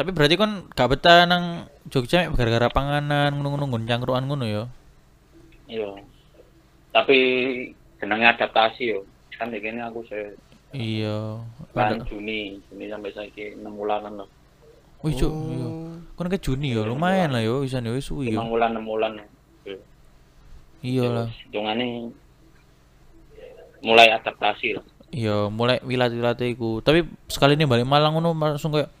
Tapi 0.00 0.16
berarti 0.16 0.40
kon 0.40 0.64
gak 0.72 0.96
betah 0.96 1.28
nang 1.28 1.68
Jogja 1.92 2.24
mek 2.24 2.40
gara-gara 2.40 2.72
panganan 2.72 3.36
ngono-ngono 3.36 3.68
nggon 3.68 3.84
cangkruan 3.84 4.24
ngono 4.24 4.44
ya. 4.48 4.64
Iya. 5.68 5.92
Tapi 6.96 7.18
jenenge 8.00 8.26
adaptasi 8.32 8.96
yo. 8.96 9.04
Kan 9.36 9.52
kene 9.52 9.80
aku 9.84 10.04
saya 10.08 10.32
Iya. 10.70 11.42
kan 11.74 11.98
Ada- 11.98 12.06
Juni, 12.06 12.62
Juni 12.70 12.86
sampai 12.86 13.10
saiki 13.10 13.58
6 13.58 13.74
bulanan 13.74 14.22
loh. 14.22 14.28
Wih 15.02 15.14
cuk, 15.16 15.32
Oh. 15.32 15.50
iya. 15.50 15.68
Kon 16.14 16.28
ke 16.28 16.38
Juni 16.38 16.76
ya, 16.76 16.84
lumayan 16.86 17.32
lah 17.32 17.42
yo, 17.42 17.64
bisa 17.64 17.80
nih 17.80 17.90
wis 17.96 18.06
suwi 18.06 18.30
5 18.30 18.36
yo. 18.36 18.50
bulan 18.54 18.70
6 18.76 18.84
bulan. 18.84 19.10
Iya. 19.66 19.78
Iya 20.80 21.04
lah. 21.10 21.28
Hitungane 21.28 22.12
mulai 23.80 24.12
adaptasi 24.12 24.76
lah. 24.76 24.84
Iya, 25.10 25.50
mulai 25.50 25.82
wilat-wilat 25.82 26.38
iku. 26.46 26.78
Tapi 26.84 27.02
sekali 27.26 27.58
ini 27.58 27.66
balik 27.66 27.88
Malang 27.88 28.14
ngono 28.14 28.30
langsung 28.30 28.70
kayak 28.70 28.92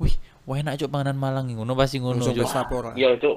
wih, 0.00 0.14
wah 0.48 0.56
enak 0.56 0.80
cuk 0.80 0.88
panganan 0.88 1.18
Malang 1.20 1.44
ngono 1.52 1.76
pasti 1.76 2.00
ngono 2.00 2.24
pora. 2.70 2.96
Iya 2.96 3.18
itu 3.20 3.36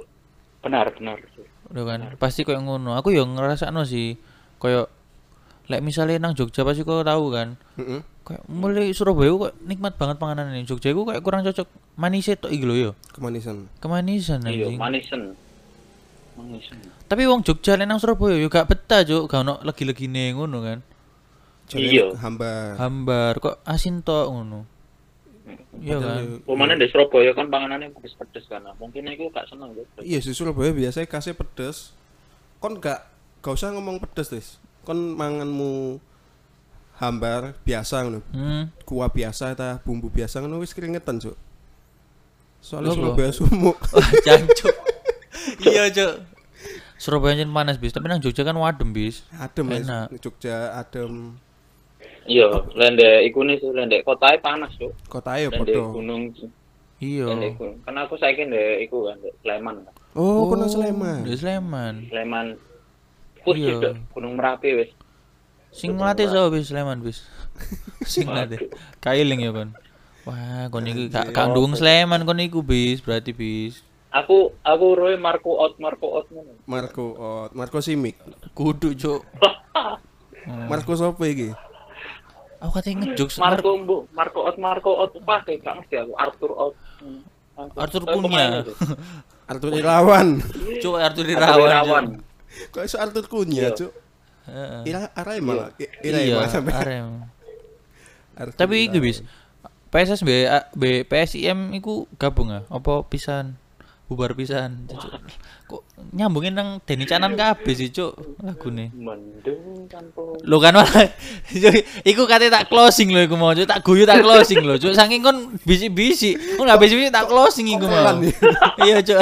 benar 0.64 0.88
benar. 0.96 1.20
Udah 1.68 1.84
kan, 1.84 2.00
pasti 2.16 2.48
kayak 2.48 2.64
ngono. 2.64 2.96
Aku 2.96 3.12
yo 3.12 3.28
ngerasakno 3.28 3.84
sih 3.84 4.16
kayak 4.64 4.88
lek 5.72 5.82
misalnya 5.82 6.20
nang 6.20 6.36
Jogja 6.36 6.68
pasti 6.68 6.84
kau 6.84 7.00
tahu 7.02 7.32
kan. 7.32 7.56
Heeh. 7.80 8.04
Kayak 8.22 8.44
mulai 8.52 8.92
Surabaya 8.92 9.32
kok 9.34 9.54
nikmat 9.64 9.96
banget 9.96 10.20
panganan 10.20 10.52
ini. 10.52 10.68
Jogja 10.68 10.92
iku 10.92 11.08
kayak 11.08 11.24
kurang 11.24 11.42
cocok 11.42 11.66
manis 11.96 12.28
tok 12.36 12.52
iki 12.52 12.68
lho 12.68 12.76
yo. 12.76 12.92
Kemanisan. 13.16 13.72
Kemanisan 13.80 14.44
Iya, 14.46 14.68
anjing. 14.68 14.78
manisen. 14.78 15.22
Manisen. 16.36 16.78
Tapi 17.08 17.24
wong 17.26 17.42
Jogja 17.42 17.80
lek 17.80 17.88
nang 17.88 17.98
Surabaya 17.98 18.36
yo 18.36 18.52
gak 18.52 18.68
betah 18.68 19.02
cuk, 19.02 19.32
gak 19.32 19.42
ono 19.48 19.58
legi-legine 19.64 20.36
ngono 20.36 20.60
kan. 20.62 20.80
Iya. 21.72 22.12
Hamba. 22.20 22.76
Hambar 22.76 23.40
kok 23.40 23.64
asin 23.64 24.04
tok 24.04 24.28
ngono. 24.28 24.68
Iya 25.82 25.98
kan. 25.98 26.44
Pemane 26.46 26.76
di 26.78 26.88
Surabaya 26.92 27.32
kan 27.34 27.48
panganannya 27.48 27.90
pedes-pedes 27.96 28.46
kan. 28.46 28.62
Mungkin 28.78 29.08
aku 29.08 29.32
gak 29.32 29.48
seneng 29.48 29.72
gitu. 29.74 30.00
Iya, 30.04 30.20
di 30.20 30.34
Surabaya 30.36 30.72
biasanya 30.72 31.08
kasih 31.08 31.34
pedes. 31.34 31.96
Kon 32.62 32.78
gak 32.78 33.08
gak 33.42 33.58
usah 33.58 33.74
ngomong 33.74 33.98
pedes, 33.98 34.30
Des. 34.30 34.48
Kon 34.82 35.14
manganmu 35.14 36.02
hambar 36.98 37.58
biasa 37.66 38.06
ngono. 38.06 38.22
Hmm. 38.34 38.70
Kuah 38.86 39.10
biasa 39.10 39.54
ta 39.58 39.82
bumbu 39.82 40.10
biasa 40.10 40.42
ngono 40.42 40.62
wis 40.62 40.74
keringetan, 40.74 41.18
Cuk. 41.18 41.38
Soalnya 42.62 42.94
Surabaya 42.94 43.32
sumuk. 43.34 43.78
Wah, 43.98 44.10
jancuk. 44.22 44.76
iya, 45.66 45.90
Cuk. 45.90 46.14
Surabaya 47.02 47.34
jen 47.42 47.50
panas 47.50 47.82
bis, 47.82 47.90
tapi 47.90 48.06
nang 48.06 48.22
Jogja 48.22 48.46
kan 48.46 48.54
wadem 48.54 48.94
bis. 48.94 49.26
Adem. 49.34 49.66
Enak. 49.74 50.14
Jogja 50.22 50.78
adem. 50.78 51.34
Iya, 52.30 52.70
lende 52.78 53.26
iku 53.26 53.42
nih 53.42 53.58
lende 53.74 54.06
kotanya 54.06 54.38
panas 54.38 54.70
tuh. 54.78 54.94
Kotanya 55.10 55.50
Lende 55.50 55.74
podo. 55.74 55.98
gunung. 55.98 56.30
Iya. 57.02 57.34
Lende 57.34 57.58
gunung. 57.58 57.82
Karena 57.82 58.06
aku 58.06 58.14
saiki 58.22 58.46
ndek 58.46 58.86
iku 58.86 59.10
kan 59.10 59.18
Sleman. 59.42 59.76
kan. 59.90 59.94
Oh, 60.14 60.46
kono 60.46 60.70
Sleman. 60.70 61.26
Di 61.26 61.34
Sleman. 61.34 62.06
Sleman. 62.14 62.48
Kus 63.42 63.58
Iya. 63.58 63.98
Gunung 64.14 64.38
Merapi 64.38 64.70
wis. 64.78 64.92
Sing 65.72 65.96
latih 65.96 66.28
so 66.28 66.52
bis 66.52 66.68
Sleman 66.68 67.00
bis. 67.00 67.24
Sing 68.12 68.28
latih. 68.28 68.70
Kailing 69.00 69.42
ya 69.48 69.52
kon. 69.56 69.72
Wah, 70.28 70.70
kon 70.70 70.86
iki 70.86 71.10
gak 71.10 71.34
ndukung 71.34 71.74
Sleman 71.74 72.28
kon 72.28 72.44
iku 72.44 72.62
bis, 72.62 73.02
berarti 73.02 73.32
bis. 73.34 73.82
Aku 74.12 74.52
aku 74.62 74.86
roe 75.00 75.16
Marco 75.16 75.56
out 75.56 75.80
Marco 75.80 76.20
out 76.20 76.28
ngono. 76.28 76.54
Marco 76.68 77.06
oh, 77.16 77.46
Marco 77.56 77.80
Simic. 77.80 78.20
Kudu, 78.52 78.92
Cuk. 79.00 79.24
Marco 80.72 80.92
sopo 81.00 81.24
iki? 81.24 81.56
Aku 82.62 82.72
katanya 82.78 83.10
ngejok 83.10 83.30
Mar- 83.42 83.58
Marco 83.58 83.70
Bu, 83.82 83.96
Marco 84.14 84.40
out 84.46 84.58
Marco 84.60 84.92
out 85.00 85.12
pakai 85.24 85.58
gak 85.64 85.82
ngerti 85.82 85.96
aku 86.04 86.14
Arthur 86.20 86.52
out. 86.54 86.76
Arthur 87.80 88.04
pemainnya 88.06 88.68
tuh. 88.68 88.76
Arthur 89.48 89.72
Irawan. 89.80 90.44
Cuk 90.84 90.96
Arthur 91.00 91.26
Arthur 91.32 91.68
Irawan. 91.72 92.06
Kok 92.70 92.82
iso 92.82 92.98
Arthur 92.98 93.26
Cunha, 93.26 93.54
Iya. 93.54 93.70
Cuk? 93.72 93.92
Heeh. 94.42 94.82
Ira 94.86 95.08
Araima 95.14 95.52
lah. 95.54 95.70
I- 95.78 95.92
Iya, 96.04 96.44
sampai. 96.46 96.74
Arem. 96.74 97.08
Arthur 98.40 98.58
Tapi 98.58 98.76
iku 98.86 99.00
bis. 99.00 99.22
PSS 99.92 100.24
B, 100.24 100.32
PSIM 101.04 101.76
iku 101.76 102.08
gabung 102.16 102.48
ah? 102.50 102.64
Apa 102.68 103.04
pisan? 103.04 103.60
Bubar 104.08 104.36
pisan. 104.36 104.88
Cuk. 104.88 105.04
Kok 105.68 105.82
nyambungin 106.12 106.52
nang 106.52 106.80
Deni 106.82 107.04
Canan 107.04 107.36
kabeh 107.36 107.72
sih, 107.72 107.88
Cuk. 107.88 108.16
Lagune. 108.40 108.92
Mendung 108.92 109.88
tanpa 109.88 110.36
Lo 110.44 110.60
kan 110.60 110.76
malah 110.76 111.08
iku 112.10 112.24
kate 112.24 112.48
tak 112.48 112.68
closing 112.68 113.08
lho 113.08 113.24
iku 113.24 113.36
mau 113.36 113.52
Cuk, 113.52 113.64
tak 113.64 113.80
guyu 113.82 114.04
tak 114.04 114.20
closing 114.20 114.60
lho 114.60 114.76
Cuk. 114.76 114.92
Saking 114.92 115.22
kon 115.22 115.38
bisi-bisi. 115.62 116.36
Kok 116.56 116.64
enggak 116.64 116.80
bisi-bisi 116.80 117.08
tak 117.08 117.28
closing 117.28 117.68
iku 117.70 117.88
mau. 117.88 118.20
Ya. 118.20 118.32
Iya, 118.82 118.98
Cuk. 119.02 119.20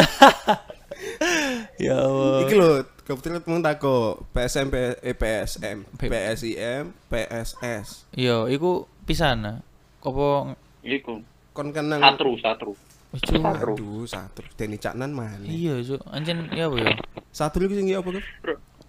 ya 1.85 1.95
Allah. 1.97 2.39
Iki 2.45 2.53
lho, 2.55 2.69
kebetulan 3.09 3.41
temen 3.41 3.61
tako 3.65 4.21
PSM 4.37 4.69
eh, 5.01 5.17
PSM, 5.17 5.77
PSIM, 5.97 6.83
PSS. 7.09 8.05
Iya, 8.13 8.45
iku 8.53 8.85
pisan. 9.09 9.65
Apa 10.05 10.53
iku. 10.85 11.25
Kon 11.57 11.73
kan 11.73 11.89
nang 11.89 12.05
Satru, 12.05 12.37
satru. 12.37 12.73
Wis. 13.09 13.25
Satru. 13.25 13.73
Aduh, 13.73 14.05
satu. 14.05 14.45
Deni 14.53 14.77
Caknan 14.77 15.09
mana? 15.09 15.41
Iya, 15.41 15.81
Cuk. 15.81 16.05
Anjen 16.13 16.45
ya 16.53 16.69
apa 16.69 16.77
ya? 16.77 16.89
Satu 17.33 17.57
lagi 17.57 17.81
sing 17.81 17.89
apa, 17.89 18.09
Kak? 18.13 18.23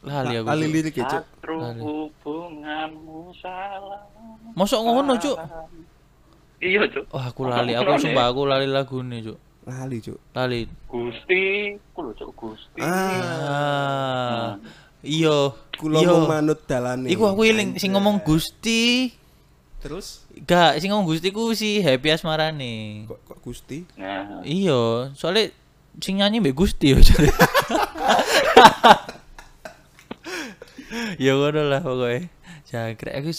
Lali 0.05 0.35
aku. 0.37 0.47
Lali 0.53 0.67
lirik 0.69 1.01
Cuk. 1.01 1.09
Satru 1.09 1.57
hubunganmu 1.81 3.33
salah. 3.41 4.05
Mosok 4.53 4.81
ngono, 4.85 5.17
Cuk. 5.17 5.41
Iya, 6.61 6.85
Cuk. 6.93 7.09
Wah, 7.09 7.33
aku 7.33 7.49
lali. 7.49 7.73
Aku 7.73 7.97
sumpah 7.97 8.29
aku 8.29 8.45
lali 8.45 8.69
lagune, 8.69 9.25
Cuk. 9.25 9.41
Lali, 9.61 10.01
Cuk. 10.01 10.19
Lali. 10.33 10.65
Gusti, 10.87 11.43
ku 11.93 12.01
lho 12.01 12.13
Cuk 12.13 12.31
Gusti. 12.35 12.81
Ah, 12.81 12.89
Ah. 12.89 14.49
Iya. 15.01 15.53
kula 15.77 16.01
Iya. 16.01 16.13
mau 16.13 16.29
manut 16.29 16.61
dalane. 16.65 17.09
Iku 17.09 17.25
aku 17.25 17.41
eling 17.43 17.77
sing 17.77 17.93
ngomong 17.93 18.21
Gusti. 18.21 19.13
Terus 19.81 20.29
Gak, 20.45 20.77
sing 20.77 20.93
ngomong 20.93 21.09
Gusti 21.09 21.29
ku 21.31 21.53
si 21.53 21.81
Happy 21.81 22.09
Asmarane. 22.09 23.05
kok, 23.05 23.21
kok 23.25 23.39
Gusti? 23.41 23.89
Nah, 23.97 24.45
Iya, 24.45 25.09
soalnya 25.15 25.49
sing 25.97 26.21
nyanyi 26.21 26.41
mbek 26.41 26.53
Gusti 26.53 26.93
ya. 26.93 27.01
Cuk. 27.01 27.17
ya 31.17 31.33
ngono 31.37 31.61
lah 31.65 31.81
pokoknya. 31.81 32.29
Jangkrik 32.69 33.15
aku 33.15 33.31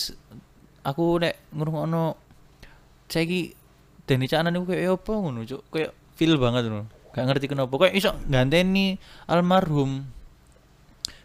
aku 0.82 1.04
nek 1.20 1.36
ngrungokno 1.54 2.18
saiki 3.08 3.54
Denny 4.04 4.26
Caknan 4.26 4.58
iku 4.58 4.66
kayak 4.68 4.98
apa 4.98 5.12
ngono, 5.14 5.46
Cuk. 5.46 5.62
Kayak 5.70 5.92
feel 6.22 6.38
banget 6.38 6.70
ngono. 6.70 6.86
Gak 7.18 7.26
ngerti 7.26 7.50
kenapa. 7.50 7.74
Kayak 7.74 7.98
iso 7.98 8.14
ganteni 8.30 9.02
almarhum 9.26 10.06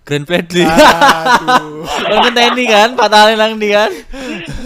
Grand 0.08 0.24
Fredly. 0.24 0.64
Aduh. 0.64 1.84
Lo 1.84 2.14
ngenteni 2.24 2.64
kan, 2.64 2.96
patahane 2.96 3.36
nang 3.36 3.60
ndi 3.60 3.76
kan? 3.76 3.92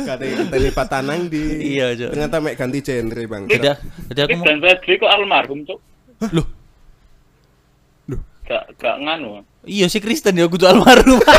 Kata 0.06 0.22
tadi 0.22 0.68
patanang 0.70 1.26
di. 1.26 1.74
Iya, 1.74 1.98
Cuk. 1.98 2.12
Ternyata 2.14 2.36
mek 2.38 2.54
ganti 2.54 2.78
genre, 2.84 3.22
Bang. 3.26 3.48
Jadi, 3.50 3.66
jadi 4.12 4.20
aku 4.28 4.36
mau 4.38 4.46
dan 4.46 4.58
Fredly 4.62 4.94
kok 5.00 5.10
almarhum 5.10 5.58
cuk 5.66 5.80
Loh, 6.36 6.46
gak 8.44 8.76
gak 8.76 8.96
nganu 9.00 9.40
iya 9.64 9.88
si 9.88 10.04
Kristen 10.04 10.36
ya 10.36 10.44
kudu 10.48 10.68
almarhum. 10.68 11.20